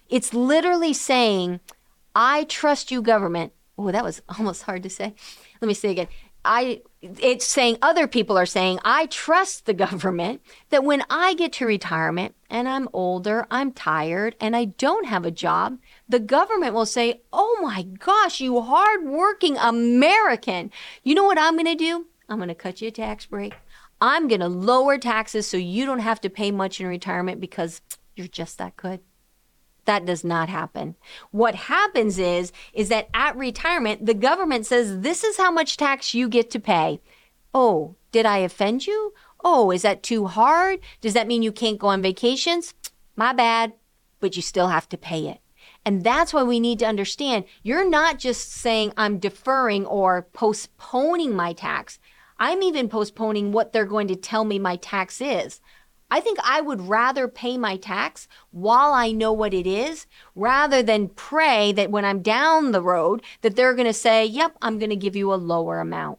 It's 0.09 0.33
literally 0.33 0.93
saying, 0.93 1.59
I 2.15 2.45
trust 2.45 2.91
you, 2.91 3.01
government. 3.01 3.53
Oh, 3.77 3.91
that 3.91 4.03
was 4.03 4.21
almost 4.37 4.63
hard 4.63 4.83
to 4.83 4.89
say. 4.89 5.13
Let 5.61 5.67
me 5.67 5.73
say 5.73 5.91
again. 5.91 6.07
I 6.45 6.81
it's 7.01 7.45
saying 7.45 7.77
other 7.81 8.07
people 8.07 8.37
are 8.37 8.45
saying 8.45 8.79
I 8.85 9.07
trust 9.07 9.65
the 9.65 9.73
government 9.73 10.41
that 10.69 10.85
when 10.85 11.03
I 11.09 11.33
get 11.33 11.51
to 11.53 11.65
retirement 11.65 12.33
and 12.49 12.67
I'm 12.67 12.87
older, 12.93 13.45
I'm 13.51 13.73
tired 13.73 14.35
and 14.39 14.55
I 14.55 14.65
don't 14.65 15.05
have 15.05 15.25
a 15.25 15.31
job, 15.31 15.79
the 16.07 16.19
government 16.19 16.73
will 16.73 16.85
say, 16.85 17.21
"Oh 17.33 17.59
my 17.61 17.83
gosh, 17.83 18.39
you 18.39 18.61
hardworking 18.61 19.57
American. 19.57 20.71
You 21.03 21.13
know 21.13 21.25
what 21.25 21.37
I'm 21.37 21.55
going 21.55 21.65
to 21.65 21.75
do? 21.75 22.07
I'm 22.29 22.37
going 22.37 22.49
to 22.49 22.55
cut 22.55 22.81
you 22.81 22.87
a 22.87 22.91
tax 22.91 23.25
break. 23.25 23.53
I'm 24.01 24.27
going 24.27 24.41
to 24.41 24.47
lower 24.47 24.97
taxes 24.97 25.47
so 25.47 25.57
you 25.57 25.85
don't 25.85 25.99
have 25.99 26.21
to 26.21 26.29
pay 26.29 26.51
much 26.51 26.79
in 26.79 26.87
retirement 26.87 27.39
because 27.41 27.81
you're 28.15 28.27
just 28.27 28.57
that 28.57 28.77
good. 28.77 29.01
That 29.85 30.05
does 30.05 30.23
not 30.23 30.49
happen. 30.49 30.95
What 31.31 31.55
happens 31.55 32.19
is 32.19 32.51
is 32.73 32.89
that 32.89 33.09
at 33.13 33.35
retirement 33.35 34.05
the 34.05 34.13
government 34.13 34.65
says 34.65 34.99
this 34.99 35.23
is 35.23 35.37
how 35.37 35.51
much 35.51 35.77
tax 35.77 36.13
you 36.13 36.29
get 36.29 36.51
to 36.51 36.59
pay. 36.59 37.01
Oh, 37.53 37.95
did 38.11 38.25
I 38.25 38.37
offend 38.39 38.85
you? 38.85 39.13
Oh, 39.43 39.71
is 39.71 39.81
that 39.81 40.03
too 40.03 40.27
hard? 40.27 40.79
Does 41.01 41.13
that 41.13 41.27
mean 41.27 41.41
you 41.41 41.51
can't 41.51 41.79
go 41.79 41.87
on 41.87 42.01
vacations? 42.01 42.73
My 43.15 43.33
bad, 43.33 43.73
but 44.19 44.35
you 44.35 44.41
still 44.41 44.67
have 44.67 44.87
to 44.89 44.97
pay 44.97 45.27
it. 45.27 45.39
And 45.85 46.03
that's 46.03 46.33
why 46.33 46.43
we 46.43 46.59
need 46.59 46.79
to 46.79 46.85
understand 46.85 47.45
you're 47.63 47.89
not 47.89 48.19
just 48.19 48.51
saying 48.51 48.93
I'm 48.95 49.17
deferring 49.17 49.85
or 49.85 50.27
postponing 50.33 51.35
my 51.35 51.53
tax. 51.53 51.99
I'm 52.39 52.63
even 52.63 52.89
postponing 52.89 53.51
what 53.51 53.73
they're 53.73 53.85
going 53.85 54.07
to 54.07 54.15
tell 54.15 54.45
me 54.45 54.57
my 54.57 54.77
tax 54.77 55.21
is. 55.21 55.61
I 56.11 56.21
think 56.21 56.39
I 56.43 56.61
would 56.61 56.81
rather 56.81 57.27
pay 57.27 57.57
my 57.57 57.77
tax 57.77 58.27
while 58.51 58.93
I 58.93 59.11
know 59.11 59.31
what 59.31 59.53
it 59.53 59.67
is 59.67 60.07
rather 60.33 60.81
than 60.81 61.09
pray 61.09 61.71
that 61.73 61.91
when 61.91 62.05
I'm 62.05 62.21
down 62.21 62.71
the 62.71 62.81
road 62.81 63.21
that 63.41 63.55
they're 63.55 63.75
going 63.75 63.85
to 63.87 63.93
say, 63.93 64.25
"Yep, 64.25 64.57
I'm 64.61 64.79
going 64.79 64.89
to 64.89 64.95
give 64.95 65.15
you 65.15 65.31
a 65.31 65.35
lower 65.35 65.79
amount." 65.79 66.17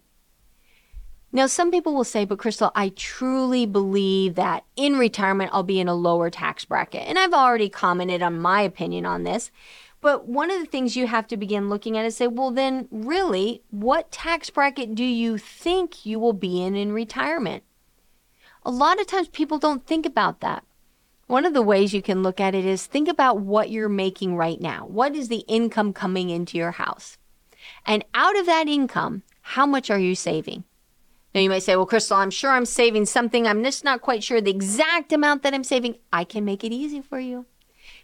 Now, 1.32 1.46
some 1.46 1.70
people 1.70 1.94
will 1.94 2.04
say, 2.04 2.24
but 2.24 2.40
Crystal, 2.40 2.72
I 2.74 2.88
truly 2.88 3.64
believe 3.64 4.34
that 4.34 4.64
in 4.74 4.96
retirement, 4.98 5.50
I'll 5.52 5.62
be 5.62 5.78
in 5.78 5.86
a 5.86 5.94
lower 5.94 6.28
tax 6.28 6.64
bracket. 6.64 7.02
And 7.06 7.18
I've 7.20 7.32
already 7.32 7.68
commented 7.68 8.20
on 8.20 8.40
my 8.40 8.62
opinion 8.62 9.06
on 9.06 9.22
this. 9.22 9.52
But 10.00 10.26
one 10.26 10.50
of 10.50 10.60
the 10.60 10.66
things 10.66 10.96
you 10.96 11.06
have 11.06 11.26
to 11.28 11.36
begin 11.36 11.68
looking 11.68 11.98
at 11.98 12.06
is 12.06 12.16
say, 12.16 12.26
well, 12.26 12.50
then 12.50 12.88
really, 12.90 13.62
what 13.70 14.10
tax 14.10 14.48
bracket 14.48 14.94
do 14.94 15.04
you 15.04 15.36
think 15.36 16.06
you 16.06 16.18
will 16.18 16.32
be 16.32 16.62
in 16.62 16.74
in 16.74 16.92
retirement? 16.92 17.64
A 18.64 18.70
lot 18.70 19.00
of 19.00 19.06
times 19.06 19.28
people 19.28 19.58
don't 19.58 19.86
think 19.86 20.06
about 20.06 20.40
that. 20.40 20.64
One 21.26 21.44
of 21.44 21.54
the 21.54 21.62
ways 21.62 21.92
you 21.92 22.02
can 22.02 22.22
look 22.22 22.40
at 22.40 22.54
it 22.54 22.64
is 22.64 22.86
think 22.86 23.08
about 23.08 23.40
what 23.40 23.70
you're 23.70 23.88
making 23.88 24.36
right 24.36 24.60
now. 24.60 24.86
What 24.86 25.14
is 25.14 25.28
the 25.28 25.44
income 25.46 25.92
coming 25.92 26.30
into 26.30 26.58
your 26.58 26.72
house? 26.72 27.18
And 27.86 28.04
out 28.14 28.38
of 28.38 28.46
that 28.46 28.68
income, 28.68 29.22
how 29.42 29.66
much 29.66 29.90
are 29.90 29.98
you 29.98 30.14
saving? 30.14 30.64
Now, 31.34 31.40
you 31.40 31.48
might 31.48 31.62
say, 31.62 31.76
well, 31.76 31.86
Crystal, 31.86 32.16
I'm 32.16 32.30
sure 32.30 32.50
I'm 32.50 32.66
saving 32.66 33.06
something. 33.06 33.46
I'm 33.46 33.62
just 33.62 33.84
not 33.84 34.00
quite 34.00 34.24
sure 34.24 34.40
the 34.40 34.50
exact 34.50 35.12
amount 35.12 35.42
that 35.42 35.54
I'm 35.54 35.62
saving. 35.62 35.98
I 36.12 36.24
can 36.24 36.44
make 36.44 36.64
it 36.64 36.72
easy 36.72 37.00
for 37.00 37.20
you. 37.20 37.46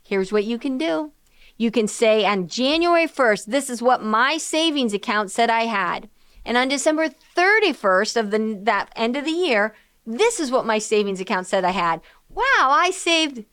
Here's 0.00 0.30
what 0.30 0.44
you 0.44 0.59
can 0.59 0.78
do 0.78 1.11
you 1.57 1.71
can 1.71 1.88
say, 1.88 2.25
on 2.27 2.49
January 2.49 3.07
1st, 3.07 3.47
this 3.47 3.71
is 3.71 3.81
what 3.81 4.03
my 4.03 4.37
savings 4.37 4.92
account 4.92 5.31
said 5.31 5.51
I 5.51 5.62
had. 5.62 6.09
And 6.45 6.57
on 6.57 6.69
December 6.69 7.09
31st 7.37 8.16
of 8.16 8.31
the, 8.31 8.61
that 8.62 8.92
end 8.95 9.16
of 9.16 9.25
the 9.25 9.31
year, 9.31 9.75
this 10.07 10.38
is 10.38 10.51
what 10.51 10.66
my 10.66 10.79
savings 10.79 11.21
account 11.21 11.47
said 11.47 11.64
I 11.64 11.71
had. 11.71 12.01
Wow, 12.29 12.45
I 12.71 12.90
saved 12.92 13.45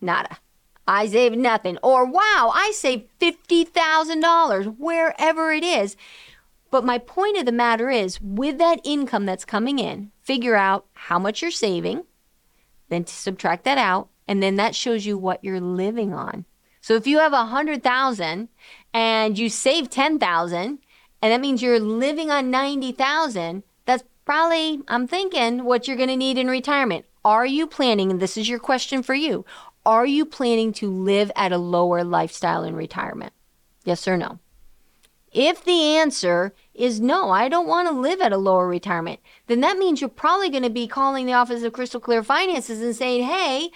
nada. 0.00 0.38
I 0.88 1.06
saved 1.06 1.36
nothing. 1.36 1.78
Or 1.82 2.04
wow, 2.04 2.50
I 2.54 2.72
saved 2.74 3.08
$50,000, 3.20 4.76
wherever 4.78 5.52
it 5.52 5.64
is. 5.64 5.96
But 6.70 6.84
my 6.84 6.98
point 6.98 7.38
of 7.38 7.46
the 7.46 7.52
matter 7.52 7.90
is 7.90 8.20
with 8.20 8.58
that 8.58 8.80
income 8.82 9.26
that's 9.26 9.44
coming 9.44 9.78
in, 9.78 10.10
figure 10.22 10.56
out 10.56 10.86
how 10.94 11.18
much 11.18 11.42
you're 11.42 11.50
saving, 11.50 12.04
then 12.88 13.06
subtract 13.06 13.64
that 13.64 13.78
out, 13.78 14.08
and 14.26 14.42
then 14.42 14.56
that 14.56 14.74
shows 14.74 15.06
you 15.06 15.16
what 15.16 15.44
you're 15.44 15.60
living 15.60 16.12
on. 16.12 16.44
So 16.86 16.94
if 16.94 17.04
you 17.04 17.18
have 17.18 17.32
a 17.32 17.46
hundred 17.46 17.82
thousand 17.82 18.48
and 18.94 19.36
you 19.36 19.48
save 19.48 19.90
ten 19.90 20.20
thousand, 20.20 20.78
and 21.20 21.32
that 21.32 21.40
means 21.40 21.60
you're 21.60 21.80
living 21.80 22.30
on 22.30 22.48
ninety 22.48 22.92
thousand, 22.92 23.64
that's 23.86 24.04
probably, 24.24 24.82
I'm 24.86 25.08
thinking, 25.08 25.64
what 25.64 25.88
you're 25.88 25.96
gonna 25.96 26.14
need 26.14 26.38
in 26.38 26.46
retirement. 26.46 27.04
Are 27.24 27.44
you 27.44 27.66
planning, 27.66 28.12
and 28.12 28.20
this 28.20 28.36
is 28.36 28.48
your 28.48 28.60
question 28.60 29.02
for 29.02 29.14
you, 29.14 29.44
are 29.84 30.06
you 30.06 30.24
planning 30.24 30.72
to 30.74 30.88
live 30.88 31.32
at 31.34 31.50
a 31.50 31.58
lower 31.58 32.04
lifestyle 32.04 32.62
in 32.62 32.76
retirement? 32.76 33.32
Yes 33.82 34.06
or 34.06 34.16
no? 34.16 34.38
If 35.32 35.64
the 35.64 35.96
answer 35.96 36.54
is 36.72 37.00
no, 37.00 37.30
I 37.30 37.48
don't 37.48 37.66
want 37.66 37.88
to 37.88 38.00
live 38.00 38.20
at 38.20 38.32
a 38.32 38.36
lower 38.36 38.68
retirement, 38.68 39.18
then 39.48 39.60
that 39.62 39.76
means 39.76 40.00
you're 40.00 40.08
probably 40.08 40.50
going 40.50 40.62
to 40.62 40.70
be 40.70 40.86
calling 40.86 41.26
the 41.26 41.32
Office 41.32 41.64
of 41.64 41.72
Crystal 41.72 41.98
Clear 41.98 42.22
Finances 42.22 42.80
and 42.80 42.94
saying, 42.94 43.24
hey, 43.24 43.70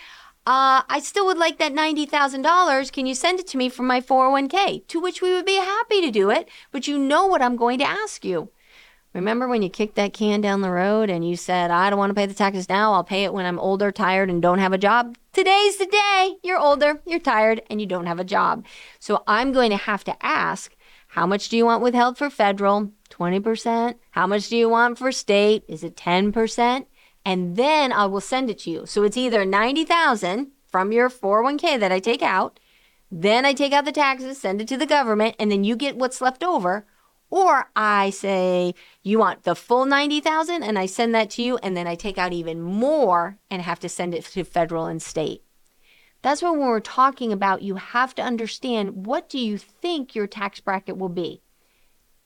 uh, 0.50 0.82
I 0.88 0.98
still 0.98 1.26
would 1.26 1.38
like 1.38 1.58
that 1.58 1.74
$90,000. 1.74 2.90
Can 2.90 3.06
you 3.06 3.14
send 3.14 3.38
it 3.38 3.46
to 3.46 3.56
me 3.56 3.68
from 3.68 3.86
my 3.86 4.00
401k? 4.00 4.84
To 4.88 5.00
which 5.00 5.22
we 5.22 5.32
would 5.32 5.46
be 5.46 5.54
happy 5.54 6.00
to 6.00 6.10
do 6.10 6.28
it, 6.28 6.48
but 6.72 6.88
you 6.88 6.98
know 6.98 7.24
what 7.24 7.40
I'm 7.40 7.54
going 7.54 7.78
to 7.78 7.84
ask 7.84 8.24
you. 8.24 8.50
Remember 9.14 9.46
when 9.46 9.62
you 9.62 9.70
kicked 9.70 9.94
that 9.94 10.12
can 10.12 10.40
down 10.40 10.60
the 10.60 10.72
road 10.72 11.08
and 11.08 11.24
you 11.28 11.36
said, 11.36 11.70
I 11.70 11.88
don't 11.88 12.00
want 12.00 12.10
to 12.10 12.14
pay 12.14 12.26
the 12.26 12.34
taxes 12.34 12.68
now. 12.68 12.92
I'll 12.92 13.04
pay 13.04 13.22
it 13.22 13.32
when 13.32 13.46
I'm 13.46 13.60
older, 13.60 13.92
tired, 13.92 14.28
and 14.28 14.42
don't 14.42 14.58
have 14.58 14.72
a 14.72 14.78
job? 14.78 15.16
Today's 15.32 15.76
the 15.76 15.86
day. 15.86 16.34
You're 16.42 16.58
older, 16.58 17.00
you're 17.06 17.20
tired, 17.20 17.62
and 17.70 17.80
you 17.80 17.86
don't 17.86 18.06
have 18.06 18.18
a 18.18 18.24
job. 18.24 18.66
So 18.98 19.22
I'm 19.28 19.52
going 19.52 19.70
to 19.70 19.76
have 19.76 20.02
to 20.02 20.16
ask 20.20 20.74
how 21.06 21.26
much 21.26 21.48
do 21.48 21.56
you 21.56 21.64
want 21.64 21.82
withheld 21.82 22.18
for 22.18 22.28
federal? 22.28 22.90
20%. 23.10 23.94
How 24.10 24.26
much 24.26 24.48
do 24.48 24.56
you 24.56 24.68
want 24.68 24.98
for 24.98 25.12
state? 25.12 25.62
Is 25.68 25.84
it 25.84 25.94
10%? 25.94 26.86
And 27.24 27.56
then 27.56 27.92
I 27.92 28.06
will 28.06 28.20
send 28.20 28.50
it 28.50 28.60
to 28.60 28.70
you. 28.70 28.86
So 28.86 29.02
it's 29.02 29.16
either 29.16 29.44
90,000 29.44 30.52
from 30.66 30.92
your 30.92 31.10
401k 31.10 31.78
that 31.80 31.92
I 31.92 31.98
take 31.98 32.22
out, 32.22 32.60
then 33.10 33.44
I 33.44 33.52
take 33.52 33.72
out 33.72 33.84
the 33.84 33.92
taxes, 33.92 34.40
send 34.40 34.60
it 34.60 34.68
to 34.68 34.76
the 34.76 34.86
government, 34.86 35.36
and 35.38 35.50
then 35.50 35.64
you 35.64 35.76
get 35.76 35.96
what's 35.96 36.20
left 36.20 36.44
over. 36.44 36.86
Or 37.28 37.70
I 37.76 38.10
say 38.10 38.74
you 39.02 39.18
want 39.18 39.44
the 39.44 39.54
full 39.54 39.84
90,000 39.84 40.62
and 40.62 40.78
I 40.78 40.86
send 40.86 41.14
that 41.14 41.30
to 41.30 41.42
you 41.42 41.58
and 41.58 41.76
then 41.76 41.86
I 41.86 41.94
take 41.94 42.18
out 42.18 42.32
even 42.32 42.60
more 42.60 43.38
and 43.48 43.62
have 43.62 43.78
to 43.80 43.88
send 43.88 44.14
it 44.14 44.24
to 44.24 44.42
federal 44.42 44.86
and 44.86 45.00
state. 45.00 45.44
That's 46.22 46.42
when 46.42 46.58
we're 46.58 46.80
talking 46.80 47.32
about 47.32 47.62
you 47.62 47.76
have 47.76 48.14
to 48.16 48.22
understand 48.22 49.06
what 49.06 49.28
do 49.28 49.38
you 49.38 49.58
think 49.58 50.14
your 50.14 50.26
tax 50.26 50.60
bracket 50.60 50.98
will 50.98 51.08
be? 51.08 51.40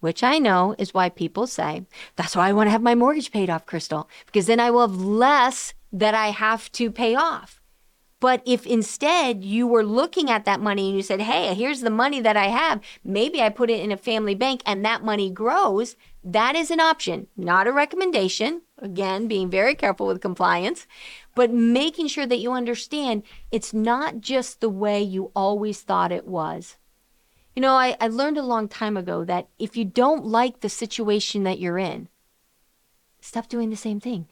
Which 0.05 0.23
I 0.23 0.39
know 0.39 0.75
is 0.77 0.93
why 0.93 1.09
people 1.09 1.47
say, 1.47 1.87
that's 2.17 2.37
why 2.37 2.51
I 2.51 2.53
want 2.53 2.67
to 2.67 2.73
have 2.73 2.83
my 2.83 2.95
mortgage 2.95 3.33
paid 3.33 3.49
off, 3.49 3.65
Crystal, 3.65 4.07
because 4.27 4.45
then 4.45 4.61
I 4.61 4.71
will 4.71 4.87
have 4.87 5.01
less 5.01 5.73
that 5.95 6.15
I 6.15 6.27
have 6.27 6.71
to 6.73 6.91
pay 6.91 7.15
off. 7.15 7.59
But 8.21 8.43
if 8.45 8.67
instead 8.67 9.47
you 9.47 9.67
were 9.67 9.83
looking 9.83 10.29
at 10.29 10.45
that 10.45 10.61
money 10.61 10.89
and 10.89 10.97
you 10.97 11.03
said, 11.03 11.23
hey, 11.23 11.55
here's 11.55 11.81
the 11.81 11.89
money 11.89 12.21
that 12.21 12.37
I 12.37 12.49
have, 12.49 12.83
maybe 13.03 13.41
I 13.41 13.49
put 13.49 13.71
it 13.71 13.81
in 13.81 13.91
a 13.91 13.97
family 13.97 14.35
bank 14.35 14.61
and 14.67 14.85
that 14.85 15.03
money 15.03 15.31
grows, 15.31 15.97
that 16.23 16.55
is 16.55 16.71
an 16.71 16.81
option, 16.81 17.29
not 17.35 17.67
a 17.67 17.73
recommendation. 17.73 18.61
Again, 18.77 19.27
being 19.27 19.49
very 19.49 19.75
careful 19.75 20.07
with 20.07 20.21
compliance, 20.21 20.87
but 21.35 21.51
making 21.51 22.09
sure 22.09 22.27
that 22.27 22.41
you 22.41 22.53
understand 22.53 23.23
it's 23.51 23.73
not 23.73 24.21
just 24.21 24.61
the 24.61 24.69
way 24.69 25.01
you 25.01 25.33
always 25.35 25.81
thought 25.81 26.13
it 26.13 26.27
was. 26.27 26.77
You 27.55 27.63
know, 27.63 27.75
I, 27.75 27.97
I 28.01 28.09
learned 28.09 28.39
a 28.39 28.43
long 28.43 28.69
time 28.69 28.97
ago 28.97 29.25
that 29.25 29.49
if 29.59 29.77
you 29.77 29.85
don't 29.85 30.27
like 30.27 30.61
the 30.61 30.69
situation 30.69 31.45
that 31.45 31.61
you're 31.61 31.79
in, 31.79 32.09
stop 33.21 33.49
doing 33.49 33.71
the 33.71 33.77
same 33.77 34.01
thing. 34.01 34.27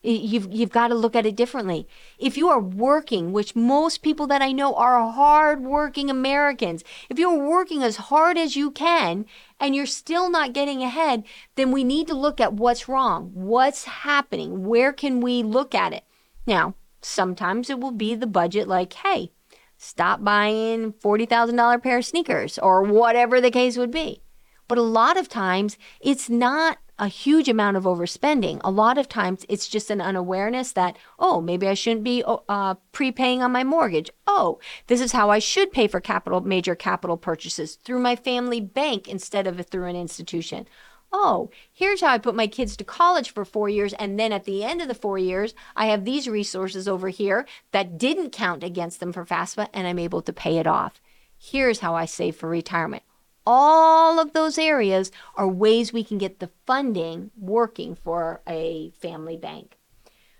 You've, 0.00 0.52
you've 0.52 0.70
got 0.70 0.88
to 0.88 0.94
look 0.94 1.16
at 1.16 1.26
it 1.26 1.34
differently. 1.34 1.88
If 2.20 2.36
you 2.36 2.48
are 2.48 2.60
working, 2.60 3.32
which 3.32 3.56
most 3.56 4.00
people 4.00 4.28
that 4.28 4.40
I 4.40 4.52
know 4.52 4.74
are 4.74 5.10
hardworking 5.10 6.08
Americans, 6.08 6.84
if 7.10 7.18
you're 7.18 7.36
working 7.36 7.82
as 7.82 7.96
hard 7.96 8.38
as 8.38 8.54
you 8.54 8.70
can 8.70 9.26
and 9.58 9.74
you're 9.74 9.86
still 9.86 10.30
not 10.30 10.52
getting 10.52 10.84
ahead, 10.84 11.24
then 11.56 11.72
we 11.72 11.82
need 11.82 12.06
to 12.06 12.14
look 12.14 12.40
at 12.40 12.52
what's 12.52 12.88
wrong, 12.88 13.32
what's 13.34 13.84
happening, 13.84 14.66
where 14.66 14.92
can 14.92 15.20
we 15.20 15.42
look 15.42 15.74
at 15.74 15.92
it. 15.92 16.04
Now, 16.46 16.76
sometimes 17.02 17.68
it 17.68 17.80
will 17.80 17.90
be 17.90 18.14
the 18.14 18.28
budget 18.28 18.68
like, 18.68 18.92
hey, 18.92 19.32
stop 19.78 20.22
buying 20.22 20.92
$40,000 20.92 21.82
pair 21.82 21.98
of 21.98 22.04
sneakers 22.04 22.58
or 22.58 22.82
whatever 22.82 23.40
the 23.40 23.50
case 23.50 23.78
would 23.78 23.90
be. 23.90 24.20
But 24.66 24.76
a 24.76 24.82
lot 24.82 25.16
of 25.16 25.28
times 25.28 25.78
it's 26.00 26.28
not 26.28 26.78
a 26.98 27.08
huge 27.08 27.48
amount 27.48 27.76
of 27.76 27.84
overspending. 27.84 28.60
A 28.64 28.70
lot 28.70 28.98
of 28.98 29.08
times 29.08 29.46
it's 29.48 29.68
just 29.68 29.88
an 29.88 30.00
unawareness 30.00 30.72
that, 30.72 30.98
oh, 31.18 31.40
maybe 31.40 31.68
I 31.68 31.74
shouldn't 31.74 32.02
be 32.02 32.24
uh, 32.26 32.74
prepaying 32.92 33.40
on 33.40 33.52
my 33.52 33.62
mortgage. 33.62 34.10
Oh, 34.26 34.58
this 34.88 35.00
is 35.00 35.12
how 35.12 35.30
I 35.30 35.38
should 35.38 35.70
pay 35.70 35.86
for 35.86 36.00
capital, 36.00 36.40
major 36.40 36.74
capital 36.74 37.16
purchases 37.16 37.76
through 37.76 38.00
my 38.00 38.16
family 38.16 38.60
bank 38.60 39.08
instead 39.08 39.46
of 39.46 39.64
through 39.66 39.86
an 39.86 39.96
institution. 39.96 40.66
Oh, 41.12 41.50
here's 41.72 42.00
how 42.00 42.08
I 42.08 42.18
put 42.18 42.34
my 42.34 42.46
kids 42.46 42.76
to 42.76 42.84
college 42.84 43.30
for 43.32 43.44
four 43.44 43.68
years. 43.68 43.94
And 43.94 44.20
then 44.20 44.32
at 44.32 44.44
the 44.44 44.62
end 44.62 44.82
of 44.82 44.88
the 44.88 44.94
four 44.94 45.18
years, 45.18 45.54
I 45.74 45.86
have 45.86 46.04
these 46.04 46.28
resources 46.28 46.86
over 46.86 47.08
here 47.08 47.46
that 47.72 47.98
didn't 47.98 48.30
count 48.30 48.62
against 48.62 49.00
them 49.00 49.12
for 49.12 49.24
FAFSA 49.24 49.68
and 49.72 49.86
I'm 49.86 49.98
able 49.98 50.22
to 50.22 50.32
pay 50.32 50.58
it 50.58 50.66
off. 50.66 51.00
Here's 51.38 51.80
how 51.80 51.94
I 51.94 52.04
save 52.04 52.36
for 52.36 52.48
retirement 52.48 53.02
all 53.50 54.20
of 54.20 54.34
those 54.34 54.58
areas 54.58 55.10
are 55.34 55.48
ways 55.48 55.90
we 55.90 56.04
can 56.04 56.18
get 56.18 56.38
the 56.38 56.50
funding 56.66 57.30
working 57.34 57.94
for 57.94 58.42
a 58.46 58.90
family 59.00 59.38
bank. 59.38 59.78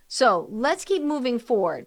So 0.08 0.46
let's 0.50 0.84
keep 0.84 1.02
moving 1.02 1.38
forward. 1.38 1.86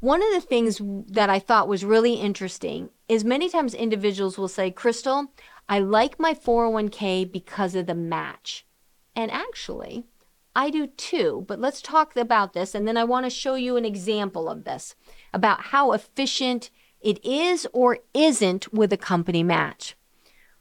One 0.00 0.22
of 0.22 0.28
the 0.34 0.46
things 0.46 0.78
that 1.08 1.30
I 1.30 1.38
thought 1.38 1.68
was 1.68 1.86
really 1.86 2.14
interesting 2.16 2.90
is 3.08 3.24
many 3.24 3.48
times 3.48 3.72
individuals 3.72 4.36
will 4.36 4.46
say, 4.46 4.70
Crystal, 4.70 5.32
I 5.68 5.80
like 5.80 6.20
my 6.20 6.32
401k 6.32 7.30
because 7.30 7.74
of 7.74 7.86
the 7.86 7.94
match. 7.94 8.66
And 9.14 9.30
actually, 9.30 10.04
I 10.54 10.70
do 10.70 10.86
too, 10.86 11.44
but 11.48 11.60
let's 11.60 11.82
talk 11.82 12.16
about 12.16 12.52
this. 12.52 12.74
And 12.74 12.86
then 12.86 12.96
I 12.96 13.04
want 13.04 13.26
to 13.26 13.30
show 13.30 13.54
you 13.56 13.76
an 13.76 13.84
example 13.84 14.48
of 14.48 14.64
this 14.64 14.94
about 15.32 15.66
how 15.66 15.92
efficient 15.92 16.70
it 17.00 17.22
is 17.24 17.66
or 17.72 17.98
isn't 18.14 18.72
with 18.72 18.92
a 18.92 18.96
company 18.96 19.42
match. 19.42 19.96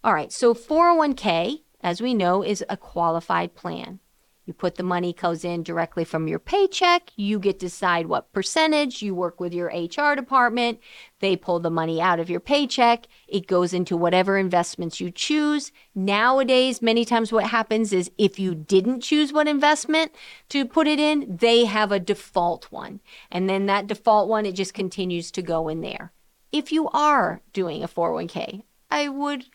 All 0.03 0.13
right, 0.13 0.31
so 0.31 0.53
401k, 0.53 1.61
as 1.81 2.01
we 2.01 2.13
know, 2.13 2.43
is 2.43 2.63
a 2.69 2.77
qualified 2.77 3.55
plan. 3.55 3.99
You 4.45 4.53
put 4.53 4.75
the 4.75 4.83
money 4.83 5.11
goes 5.11 5.43
in 5.43 5.63
directly 5.63 6.03
from 6.03 6.27
your 6.27 6.37
paycheck. 6.37 7.11
You 7.15 7.39
get 7.39 7.59
to 7.59 7.65
decide 7.65 8.05
what 8.05 8.31
percentage. 8.31 9.01
You 9.01 9.15
work 9.15 9.39
with 9.39 9.53
your 9.53 9.67
HR 9.67 10.15
department. 10.15 10.79
They 11.19 11.35
pull 11.35 11.59
the 11.59 11.71
money 11.71 11.99
out 11.99 12.19
of 12.19 12.29
your 12.29 12.39
paycheck. 12.39 13.07
It 13.27 13.47
goes 13.47 13.73
into 13.73 13.97
whatever 13.97 14.37
investments 14.37 14.99
you 14.99 15.09
choose. 15.09 15.71
Nowadays, 15.95 16.81
many 16.81 17.05
times 17.05 17.31
what 17.31 17.45
happens 17.45 17.91
is 17.91 18.11
if 18.17 18.39
you 18.39 18.53
didn't 18.53 19.01
choose 19.01 19.33
what 19.33 19.47
investment 19.47 20.11
to 20.49 20.65
put 20.65 20.87
it 20.87 20.99
in, 20.99 21.37
they 21.37 21.65
have 21.65 21.91
a 21.91 21.99
default 21.99 22.71
one. 22.71 22.99
And 23.31 23.49
then 23.49 23.65
that 23.65 23.87
default 23.87 24.29
one, 24.29 24.45
it 24.45 24.53
just 24.53 24.75
continues 24.75 25.31
to 25.31 25.41
go 25.41 25.67
in 25.67 25.81
there. 25.81 26.11
If 26.51 26.71
you 26.71 26.87
are 26.89 27.41
doing 27.51 27.83
a 27.83 27.87
401k, 27.87 28.61
I 28.91 29.09
would 29.09 29.45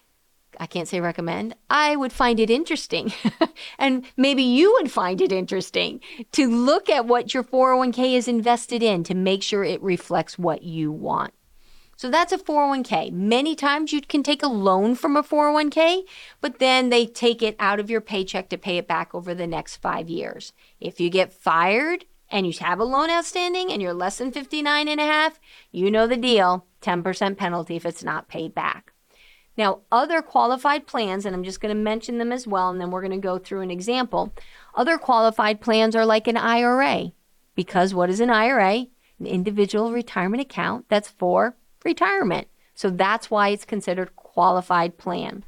I 0.61 0.67
can't 0.67 0.87
say 0.87 1.01
recommend, 1.01 1.57
I 1.71 1.97
would 1.97 2.13
find 2.13 2.39
it 2.39 2.51
interesting. 2.51 3.15
and 3.79 4.05
maybe 4.15 4.43
you 4.43 4.75
would 4.75 4.93
find 4.93 5.23
it 5.23 5.33
interesting 5.33 6.01
to 6.33 6.51
look 6.51 6.91
at 6.91 7.07
what 7.07 7.33
your 7.33 7.43
401k 7.43 8.15
is 8.15 8.29
invested 8.29 8.83
in 8.83 9.03
to 9.05 9.15
make 9.15 9.43
sure 9.43 9.65
it 9.65 9.83
reflects 9.83 10.39
what 10.39 10.63
you 10.63 10.93
want. 10.93 11.33
So 11.97 12.11
that's 12.11 12.33
a 12.33 12.39
401k. 12.39 13.11
Many 13.11 13.55
times 13.55 13.91
you 13.93 14.03
can 14.03 14.23
take 14.23 14.43
a 14.43 14.49
loan 14.49 14.97
from 14.97 15.17
a 15.17 15.23
401k, 15.23 16.03
but 16.43 16.59
then 16.59 16.91
they 16.91 17.07
take 17.07 17.43
it 17.43 17.57
out 17.59 17.81
of 17.81 17.89
your 17.89 18.03
paycheck 18.03 18.51
to 18.51 18.59
pay 18.59 18.77
it 18.77 18.87
back 18.87 19.15
over 19.15 19.35
the 19.35 19.47
next 19.47 19.77
five 19.77 20.11
years. 20.11 20.53
If 20.79 21.01
you 21.01 21.09
get 21.09 21.33
fired 21.33 22.05
and 22.31 22.47
you 22.47 22.53
have 22.61 22.81
a 22.81 22.85
loan 22.85 23.09
outstanding 23.09 23.73
and 23.73 23.81
you're 23.81 23.95
less 23.95 24.19
than 24.19 24.31
59 24.31 24.89
and 24.89 25.01
a 25.01 25.05
half, 25.05 25.41
you 25.73 25.91
know 25.91 26.07
the 26.07 26.19
deal 26.19 26.67
10% 26.83 27.39
penalty 27.39 27.77
if 27.77 27.87
it's 27.87 28.05
not 28.05 28.29
paid 28.29 28.55
back. 28.55 28.93
Now, 29.61 29.81
other 29.93 30.23
qualified 30.23 30.87
plans, 30.87 31.27
and 31.27 31.37
I'm 31.37 31.45
just 31.45 31.61
going 31.61 31.77
to 31.77 31.79
mention 31.79 32.17
them 32.17 32.33
as 32.33 32.47
well, 32.47 32.71
and 32.71 32.81
then 32.81 32.91
we're 32.91 33.03
going 33.03 33.11
to 33.11 33.19
go 33.19 33.37
through 33.37 33.61
an 33.61 33.71
example. 33.71 34.33
Other 34.75 34.97
qualified 34.97 35.61
plans 35.61 35.95
are 35.95 36.07
like 36.07 36.27
an 36.27 36.39
IRA, 36.39 37.13
because 37.55 37.93
what 37.93 38.09
is 38.09 38.21
an 38.21 38.31
IRA? 38.31 38.87
An 39.19 39.27
individual 39.27 39.93
retirement 39.93 40.41
account 40.41 40.87
that's 40.89 41.11
for 41.11 41.57
retirement. 41.85 42.49
So 42.75 42.89
that's 42.89 43.31
why 43.31 43.51
it's 43.51 43.67
considered 43.67 44.17
qualified 44.17 44.97
plan. 44.97 45.45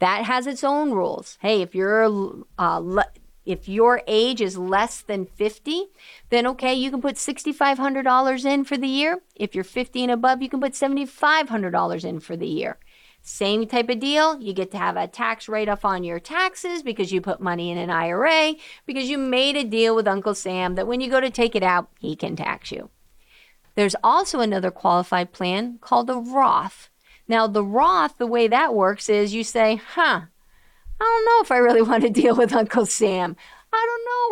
That 0.00 0.24
has 0.24 0.48
its 0.48 0.64
own 0.64 0.90
rules. 0.90 1.38
Hey, 1.40 1.62
if 1.62 1.72
you're 1.72 2.42
uh, 2.58 3.04
if 3.46 3.68
your 3.68 4.02
age 4.08 4.40
is 4.40 4.58
less 4.58 5.02
than 5.02 5.24
50, 5.24 5.84
then 6.30 6.48
okay, 6.48 6.74
you 6.74 6.90
can 6.90 7.00
put 7.00 7.14
$6,500 7.14 8.44
in 8.44 8.64
for 8.64 8.76
the 8.76 8.88
year. 8.88 9.20
If 9.36 9.54
you're 9.54 9.62
50 9.62 10.02
and 10.02 10.10
above, 10.10 10.42
you 10.42 10.48
can 10.48 10.60
put 10.60 10.72
$7,500 10.72 12.04
in 12.04 12.18
for 12.18 12.36
the 12.36 12.48
year. 12.48 12.78
Same 13.24 13.66
type 13.68 13.88
of 13.88 14.00
deal. 14.00 14.40
You 14.40 14.52
get 14.52 14.72
to 14.72 14.78
have 14.78 14.96
a 14.96 15.06
tax 15.06 15.48
write 15.48 15.68
off 15.68 15.84
on 15.84 16.02
your 16.02 16.18
taxes 16.18 16.82
because 16.82 17.12
you 17.12 17.20
put 17.20 17.40
money 17.40 17.70
in 17.70 17.78
an 17.78 17.88
IRA 17.88 18.54
because 18.84 19.08
you 19.08 19.16
made 19.16 19.56
a 19.56 19.62
deal 19.62 19.94
with 19.94 20.08
Uncle 20.08 20.34
Sam 20.34 20.74
that 20.74 20.88
when 20.88 21.00
you 21.00 21.08
go 21.08 21.20
to 21.20 21.30
take 21.30 21.54
it 21.54 21.62
out, 21.62 21.88
he 22.00 22.16
can 22.16 22.34
tax 22.34 22.72
you. 22.72 22.90
There's 23.76 23.94
also 24.02 24.40
another 24.40 24.72
qualified 24.72 25.32
plan 25.32 25.78
called 25.80 26.08
the 26.08 26.18
Roth. 26.18 26.90
Now, 27.28 27.46
the 27.46 27.64
Roth, 27.64 28.18
the 28.18 28.26
way 28.26 28.48
that 28.48 28.74
works 28.74 29.08
is 29.08 29.32
you 29.32 29.44
say, 29.44 29.76
huh, 29.76 30.22
I 31.00 31.04
don't 31.04 31.24
know 31.24 31.42
if 31.42 31.52
I 31.52 31.58
really 31.58 31.82
want 31.88 32.02
to 32.02 32.10
deal 32.10 32.36
with 32.36 32.52
Uncle 32.52 32.86
Sam. 32.86 33.36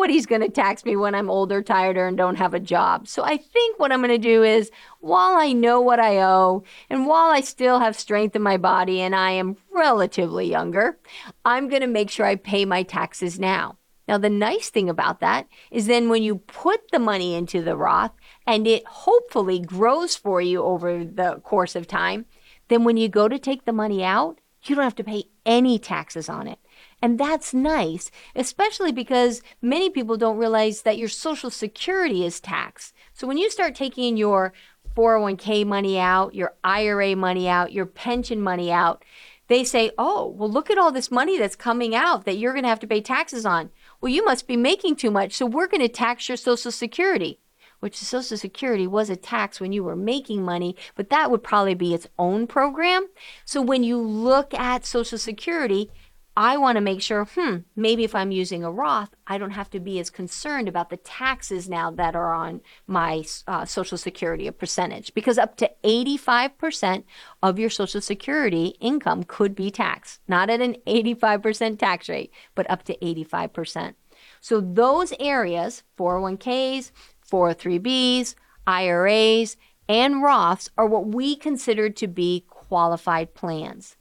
What 0.01 0.09
he's 0.09 0.25
going 0.25 0.41
to 0.41 0.49
tax 0.49 0.87
me 0.87 0.97
when 0.97 1.15
I'm 1.15 1.29
older, 1.29 1.61
tireder, 1.61 2.07
and 2.07 2.17
don't 2.17 2.37
have 2.37 2.55
a 2.55 2.59
job. 2.59 3.07
So 3.07 3.23
I 3.23 3.37
think 3.37 3.79
what 3.79 3.93
I'm 3.93 4.01
going 4.01 4.09
to 4.09 4.17
do 4.17 4.43
is, 4.43 4.71
while 5.01 5.37
I 5.37 5.53
know 5.53 5.83
what 5.83 6.01
I 6.01 6.23
owe, 6.23 6.65
and 6.89 7.07
while 7.07 7.31
I 7.31 7.43
still 7.43 7.81
have 7.81 7.95
strength 7.95 8.35
in 8.35 8.41
my 8.41 8.57
body 8.57 9.03
and 9.03 9.15
I 9.15 9.33
am 9.33 9.59
relatively 9.71 10.51
younger, 10.51 10.99
I'm 11.45 11.69
going 11.69 11.83
to 11.83 11.87
make 11.87 12.09
sure 12.09 12.25
I 12.25 12.37
pay 12.37 12.65
my 12.65 12.83
taxes 12.83 13.39
now. 13.39 13.77
Now, 14.09 14.17
the 14.17 14.31
nice 14.31 14.71
thing 14.71 14.89
about 14.89 15.21
that 15.21 15.47
is 15.71 15.87
then 15.87 16.09
when 16.09 16.23
you 16.23 16.37
put 16.37 16.91
the 16.93 16.99
money 16.99 17.35
into 17.35 17.61
the 17.61 17.77
Roth 17.77 18.13
and 18.47 18.67
it 18.67 18.87
hopefully 18.87 19.61
grows 19.61 20.17
for 20.17 20.41
you 20.41 20.63
over 20.63 21.05
the 21.05 21.43
course 21.45 21.77
of 21.77 21.87
time, 21.87 22.25
then 22.69 22.85
when 22.85 22.97
you 22.97 23.11
go 23.11 23.29
to 23.29 23.39
take 23.39 23.67
the 23.67 23.73
money 23.73 24.03
out, 24.03 24.39
you 24.65 24.75
don't 24.75 24.85
have 24.85 24.95
to 24.95 25.05
pay 25.05 25.25
any 25.45 25.79
taxes 25.79 26.31
on 26.31 26.47
it. 26.47 26.59
And 27.03 27.19
that's 27.19 27.55
nice, 27.55 28.11
especially 28.35 28.93
because 28.93 29.43
many 29.63 29.89
people 29.89 30.17
don't 30.17 30.37
realize 30.37 30.83
that 30.83 30.99
your 30.99 31.09
Social 31.09 31.51
Security 31.51 32.25
is 32.25 32.41
taxed. 32.41 32.95
So 33.15 33.27
when 33.27 33.39
you 33.39 33.51
start 33.51 33.75
taking 33.75 34.17
your 34.17 34.53
401k 34.97 35.67
money 35.67 35.99
out, 35.99 36.35
your 36.35 36.55
IRA 36.63 37.17
money 37.17 37.49
out, 37.49 37.73
your 37.73 37.87
pension 37.87 38.41
money 38.41 38.71
out, 38.71 39.05
they 39.49 39.65
say, 39.65 39.91
oh, 39.99 40.29
well, 40.29 40.51
look 40.51 40.71
at 40.71 40.79
all 40.79 40.93
this 40.93 41.11
money 41.11 41.39
that's 41.39 41.57
coming 41.57 41.95
out 41.95 42.25
that 42.25 42.37
you're 42.37 42.53
going 42.53 42.63
to 42.65 42.69
have 42.69 42.81
to 42.81 42.87
pay 42.87 43.01
taxes 43.01 43.47
on. 43.47 43.71
Well, 44.01 44.13
you 44.13 44.25
must 44.25 44.47
be 44.47 44.57
making 44.57 44.97
too 44.97 45.11
much, 45.11 45.33
so 45.33 45.47
we're 45.47 45.67
going 45.67 45.81
to 45.81 45.89
tax 45.89 46.29
your 46.29 46.37
Social 46.37 46.71
Security 46.71 47.41
which 47.81 47.97
Social 47.97 48.37
Security 48.37 48.87
was 48.87 49.11
a 49.11 49.17
tax 49.17 49.61
when 49.61 49.73
you 49.73 49.83
were 49.83 49.97
making 49.97 50.43
money, 50.43 50.77
but 50.95 51.11
that 51.11 51.31
would 51.31 51.43
probably 51.43 51.75
be 51.75 51.95
its 51.95 52.07
own 52.19 52.47
program. 52.47 53.09
So 53.45 53.61
when 53.61 53.83
you 53.83 53.99
look 53.99 54.55
at 54.55 54.85
Social 54.87 55.19
Security, 55.19 55.91
I 56.37 56.57
want 56.57 56.77
to 56.77 56.81
make 56.81 57.03
sure, 57.03 57.25
hmm, 57.25 57.59
maybe 57.75 58.05
if 58.05 58.15
I'm 58.15 58.31
using 58.31 58.63
a 58.63 58.71
Roth, 58.71 59.11
I 59.27 59.37
don't 59.37 59.51
have 59.51 59.69
to 59.71 59.81
be 59.81 59.99
as 59.99 60.11
concerned 60.11 60.69
about 60.69 60.89
the 60.89 60.97
taxes 60.97 61.69
now 61.69 61.91
that 61.91 62.15
are 62.15 62.33
on 62.33 62.61
my 62.87 63.25
uh, 63.49 63.65
Social 63.65 63.99
Security, 63.99 64.47
a 64.47 64.53
percentage, 64.53 65.13
because 65.13 65.39
up 65.39 65.57
to 65.57 65.71
85% 65.83 67.05
of 67.43 67.59
your 67.59 67.69
Social 67.69 68.01
Security 68.01 68.77
income 68.81 69.25
could 69.25 69.57
be 69.57 69.71
taxed, 69.71 70.21
not 70.29 70.51
at 70.51 70.61
an 70.61 70.77
85% 70.87 71.79
tax 71.79 72.09
rate, 72.09 72.33
but 72.55 72.71
up 72.71 72.85
to 72.85 72.97
85%. 72.99 73.95
So 74.41 74.61
those 74.61 75.13
areas, 75.19 75.83
401ks, 75.99 76.93
403bs, 77.29 78.35
IRAs, 78.67 79.57
and 79.89 80.23
Roths 80.23 80.69
are 80.79 80.87
what 80.87 81.07
we 81.07 81.35
consider 81.35 81.91
to 81.91 82.07
be 82.07 82.45
qualified 82.49 83.35
plans. 83.35 83.97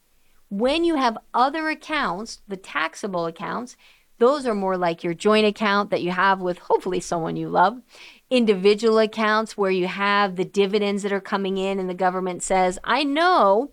When 0.49 0.83
you 0.83 0.95
have 0.95 1.17
other 1.33 1.69
accounts, 1.69 2.41
the 2.47 2.57
taxable 2.57 3.25
accounts, 3.27 3.77
those 4.17 4.45
are 4.45 4.55
more 4.55 4.77
like 4.77 5.03
your 5.03 5.13
joint 5.13 5.45
account 5.45 5.91
that 5.91 6.01
you 6.01 6.11
have 6.11 6.41
with 6.41 6.57
hopefully 6.59 6.99
someone 6.99 7.35
you 7.35 7.49
love. 7.49 7.81
Individual 8.29 8.99
accounts 8.99 9.55
where 9.55 9.71
you 9.71 9.87
have 9.87 10.35
the 10.35 10.45
dividends 10.45 11.03
that 11.03 11.13
are 11.13 11.21
coming 11.21 11.57
in 11.57 11.79
and 11.79 11.89
the 11.89 11.93
government 11.93 12.43
says, 12.43 12.77
I 12.83 13.03
know 13.03 13.71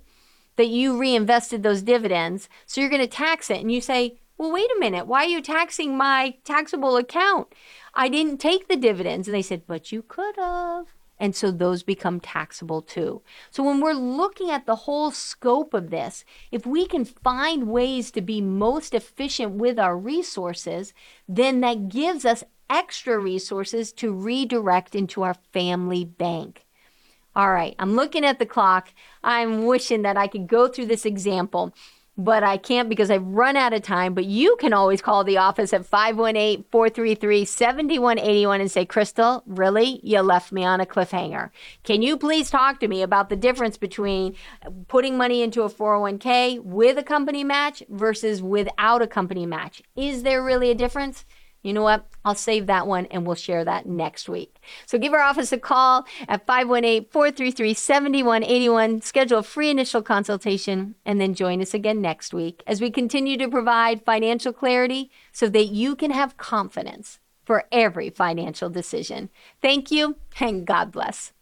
that 0.57 0.69
you 0.69 0.97
reinvested 0.97 1.63
those 1.63 1.83
dividends, 1.83 2.49
so 2.65 2.81
you're 2.81 2.91
going 2.91 3.03
to 3.03 3.09
tax 3.09 3.51
it. 3.51 3.61
And 3.61 3.73
you 3.73 3.81
say, 3.81 4.19
well, 4.39 4.53
wait 4.53 4.71
a 4.77 4.81
minute, 4.81 5.07
why 5.07 5.25
are 5.25 5.29
you 5.29 5.43
taxing 5.43 5.97
my 5.97 6.37
taxable 6.45 6.97
account? 6.97 7.53
I 7.95 8.09
didn't 8.09 8.39
take 8.39 8.69
the 8.69 8.77
dividends. 8.77 9.27
And 9.27 9.35
they 9.35 9.43
said, 9.43 9.63
but 9.67 9.93
you 9.93 10.03
could 10.03 10.37
have. 10.37 10.87
And 11.19 11.35
so 11.35 11.51
those 11.51 11.83
become 11.83 12.21
taxable 12.21 12.83
too. 12.83 13.23
So 13.51 13.63
when 13.63 13.81
we're 13.81 13.95
looking 13.95 14.51
at 14.51 14.67
the 14.67 14.77
whole 14.77 15.11
scope 15.11 15.73
of 15.73 15.91
this, 15.91 16.25
if 16.51 16.67
we 16.67 16.87
can 16.87 17.05
find 17.05 17.69
ways 17.69 18.11
to 18.13 18.21
be 18.21 18.41
most 18.41 18.95
efficient 18.95 19.53
with 19.53 19.79
our 19.79 19.97
resources, 19.97 20.93
then 21.27 21.61
that 21.61 21.89
gives 21.89 22.25
us 22.25 22.45
extra 22.69 23.19
resources 23.19 23.93
to 23.93 24.13
redirect 24.13 24.95
into 24.95 25.23
our 25.23 25.37
family 25.53 26.05
bank. 26.05 26.67
All 27.35 27.53
right, 27.53 27.75
I'm 27.79 27.95
looking 27.95 28.25
at 28.25 28.39
the 28.39 28.47
clock. 28.47 28.95
I'm 29.23 29.67
wishing 29.67 30.03
that 30.03 30.17
I 30.17 30.27
could 30.27 30.47
go 30.47 30.69
through 30.69 30.87
this 30.87 31.05
example 31.05 31.75
but 32.19 32.43
I 32.43 32.57
can't 32.57 32.89
because 32.89 33.11
I've 33.11 33.27
run 33.27 33.57
out 33.57 33.73
of 33.73 33.83
time. 33.83 34.15
But 34.15 34.25
you 34.25 34.57
can 34.57 34.73
always 34.73 35.03
call 35.03 35.25
the 35.25 35.37
office 35.37 35.73
at 35.73 35.85
518 35.85 36.65
433 36.71 37.45
7181 37.45 38.61
and 38.61 38.71
say, 38.71 38.85
Crystal, 38.85 39.43
really? 39.47 40.01
You 40.03 40.21
left 40.21 40.53
me 40.53 40.65
on 40.65 40.81
a 40.81 40.87
cliffhanger. 40.87 41.51
Can 41.85 42.03
you 42.03 42.17
please 42.17 42.51
talk 42.51 42.81
to 42.81 42.89
me 42.89 43.03
about 43.03 43.29
the 43.29 43.37
difference 43.37 43.77
between 43.77 44.35
putting 44.89 45.17
money 45.17 45.43
into 45.43 45.63
a 45.63 45.71
401k 45.71 46.63
with 46.63 46.99
a 46.99 47.03
company 47.03 47.45
match 47.45 47.83
versus 47.89 48.43
without 48.43 49.03
a 49.03 49.07
company 49.07 49.47
match? 49.47 49.83
Is 49.95 50.23
there 50.23 50.43
really 50.43 50.71
a 50.71 50.75
difference? 50.75 51.25
You 51.67 51.73
know 51.73 51.83
what? 51.83 52.07
I'll 52.25 52.37
save 52.37 52.67
that 52.67 52.87
one 52.87 53.07
and 53.07 53.27
we'll 53.27 53.35
share 53.35 53.65
that 53.65 53.87
next 53.87 54.29
week. 54.29 54.61
So 54.87 54.99
give 54.99 55.13
our 55.13 55.21
office 55.21 55.51
a 55.51 55.59
call 55.59 56.07
at 56.29 56.47
518 56.47 57.07
433 57.11 57.75
7181. 57.75 59.01
Schedule 59.03 59.39
a 59.39 59.43
free 59.43 59.71
initial 59.71 60.03
consultation 60.03 60.95
and 61.05 61.21
then 61.21 61.35
join 61.35 61.61
us 61.61 61.75
again 61.75 62.01
next 62.01 62.33
week 62.33 62.63
as 62.67 62.81
we 62.81 62.91
continue 62.91 63.37
to 63.37 63.49
provide 63.49 64.05
financial 64.05 64.53
clarity 64.53 65.11
so 65.33 65.49
that 65.49 65.67
you 65.67 65.97
can 65.97 66.13
have 66.13 66.37
confidence 66.37 67.19
for 67.45 67.65
every 67.73 68.11
financial 68.11 68.71
decision. 68.71 69.29
Thank 69.61 69.91
you 69.91 70.17
and 70.39 70.67
God 70.67 70.93
bless. 70.93 71.33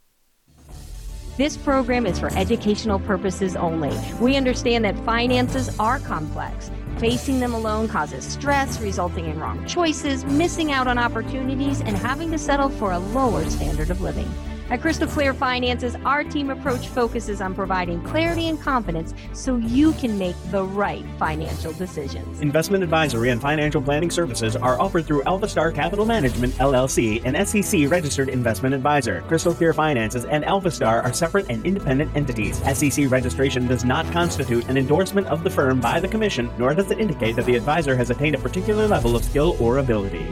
This 1.36 1.56
program 1.56 2.06
is 2.06 2.18
for 2.18 2.32
educational 2.34 3.00
purposes 3.00 3.56
only. 3.56 3.98
We 4.20 4.36
understand 4.36 4.84
that 4.84 4.96
finances 5.00 5.76
are 5.80 5.98
complex 5.98 6.70
Facing 6.98 7.40
them 7.40 7.54
alone 7.54 7.88
causes 7.88 8.24
stress, 8.24 8.80
resulting 8.80 9.26
in 9.26 9.38
wrong 9.38 9.66
choices, 9.66 10.24
missing 10.24 10.70
out 10.70 10.86
on 10.86 10.96
opportunities, 10.96 11.80
and 11.80 11.96
having 11.96 12.30
to 12.30 12.38
settle 12.38 12.68
for 12.68 12.92
a 12.92 12.98
lower 12.98 13.44
standard 13.50 13.90
of 13.90 14.00
living. 14.00 14.32
At 14.70 14.80
Crystal 14.80 15.06
Clear 15.06 15.34
Finances, 15.34 15.94
our 16.06 16.24
team 16.24 16.48
approach 16.48 16.88
focuses 16.88 17.42
on 17.42 17.54
providing 17.54 18.02
clarity 18.02 18.48
and 18.48 18.58
confidence 18.58 19.12
so 19.34 19.58
you 19.58 19.92
can 19.92 20.18
make 20.18 20.36
the 20.50 20.64
right 20.64 21.04
financial 21.18 21.72
decisions. 21.74 22.40
Investment 22.40 22.82
advisory 22.82 23.28
and 23.28 23.42
financial 23.42 23.82
planning 23.82 24.10
services 24.10 24.56
are 24.56 24.80
offered 24.80 25.06
through 25.06 25.22
AlphaStar 25.24 25.74
Capital 25.74 26.06
Management, 26.06 26.54
LLC, 26.54 27.22
an 27.26 27.44
SEC 27.44 27.90
registered 27.90 28.30
investment 28.30 28.74
advisor. 28.74 29.22
Crystal 29.28 29.54
Clear 29.54 29.74
Finances 29.74 30.24
and 30.24 30.44
AlphaStar 30.44 31.04
are 31.04 31.12
separate 31.12 31.50
and 31.50 31.64
independent 31.66 32.10
entities. 32.16 32.56
SEC 32.76 33.10
registration 33.10 33.66
does 33.66 33.84
not 33.84 34.10
constitute 34.12 34.66
an 34.68 34.78
endorsement 34.78 35.26
of 35.26 35.44
the 35.44 35.50
firm 35.50 35.78
by 35.78 36.00
the 36.00 36.08
Commission, 36.08 36.50
nor 36.58 36.72
does 36.72 36.90
it 36.90 36.98
indicate 36.98 37.36
that 37.36 37.44
the 37.44 37.56
advisor 37.56 37.94
has 37.94 38.08
attained 38.08 38.34
a 38.34 38.38
particular 38.38 38.88
level 38.88 39.14
of 39.14 39.24
skill 39.24 39.56
or 39.60 39.78
ability. 39.78 40.26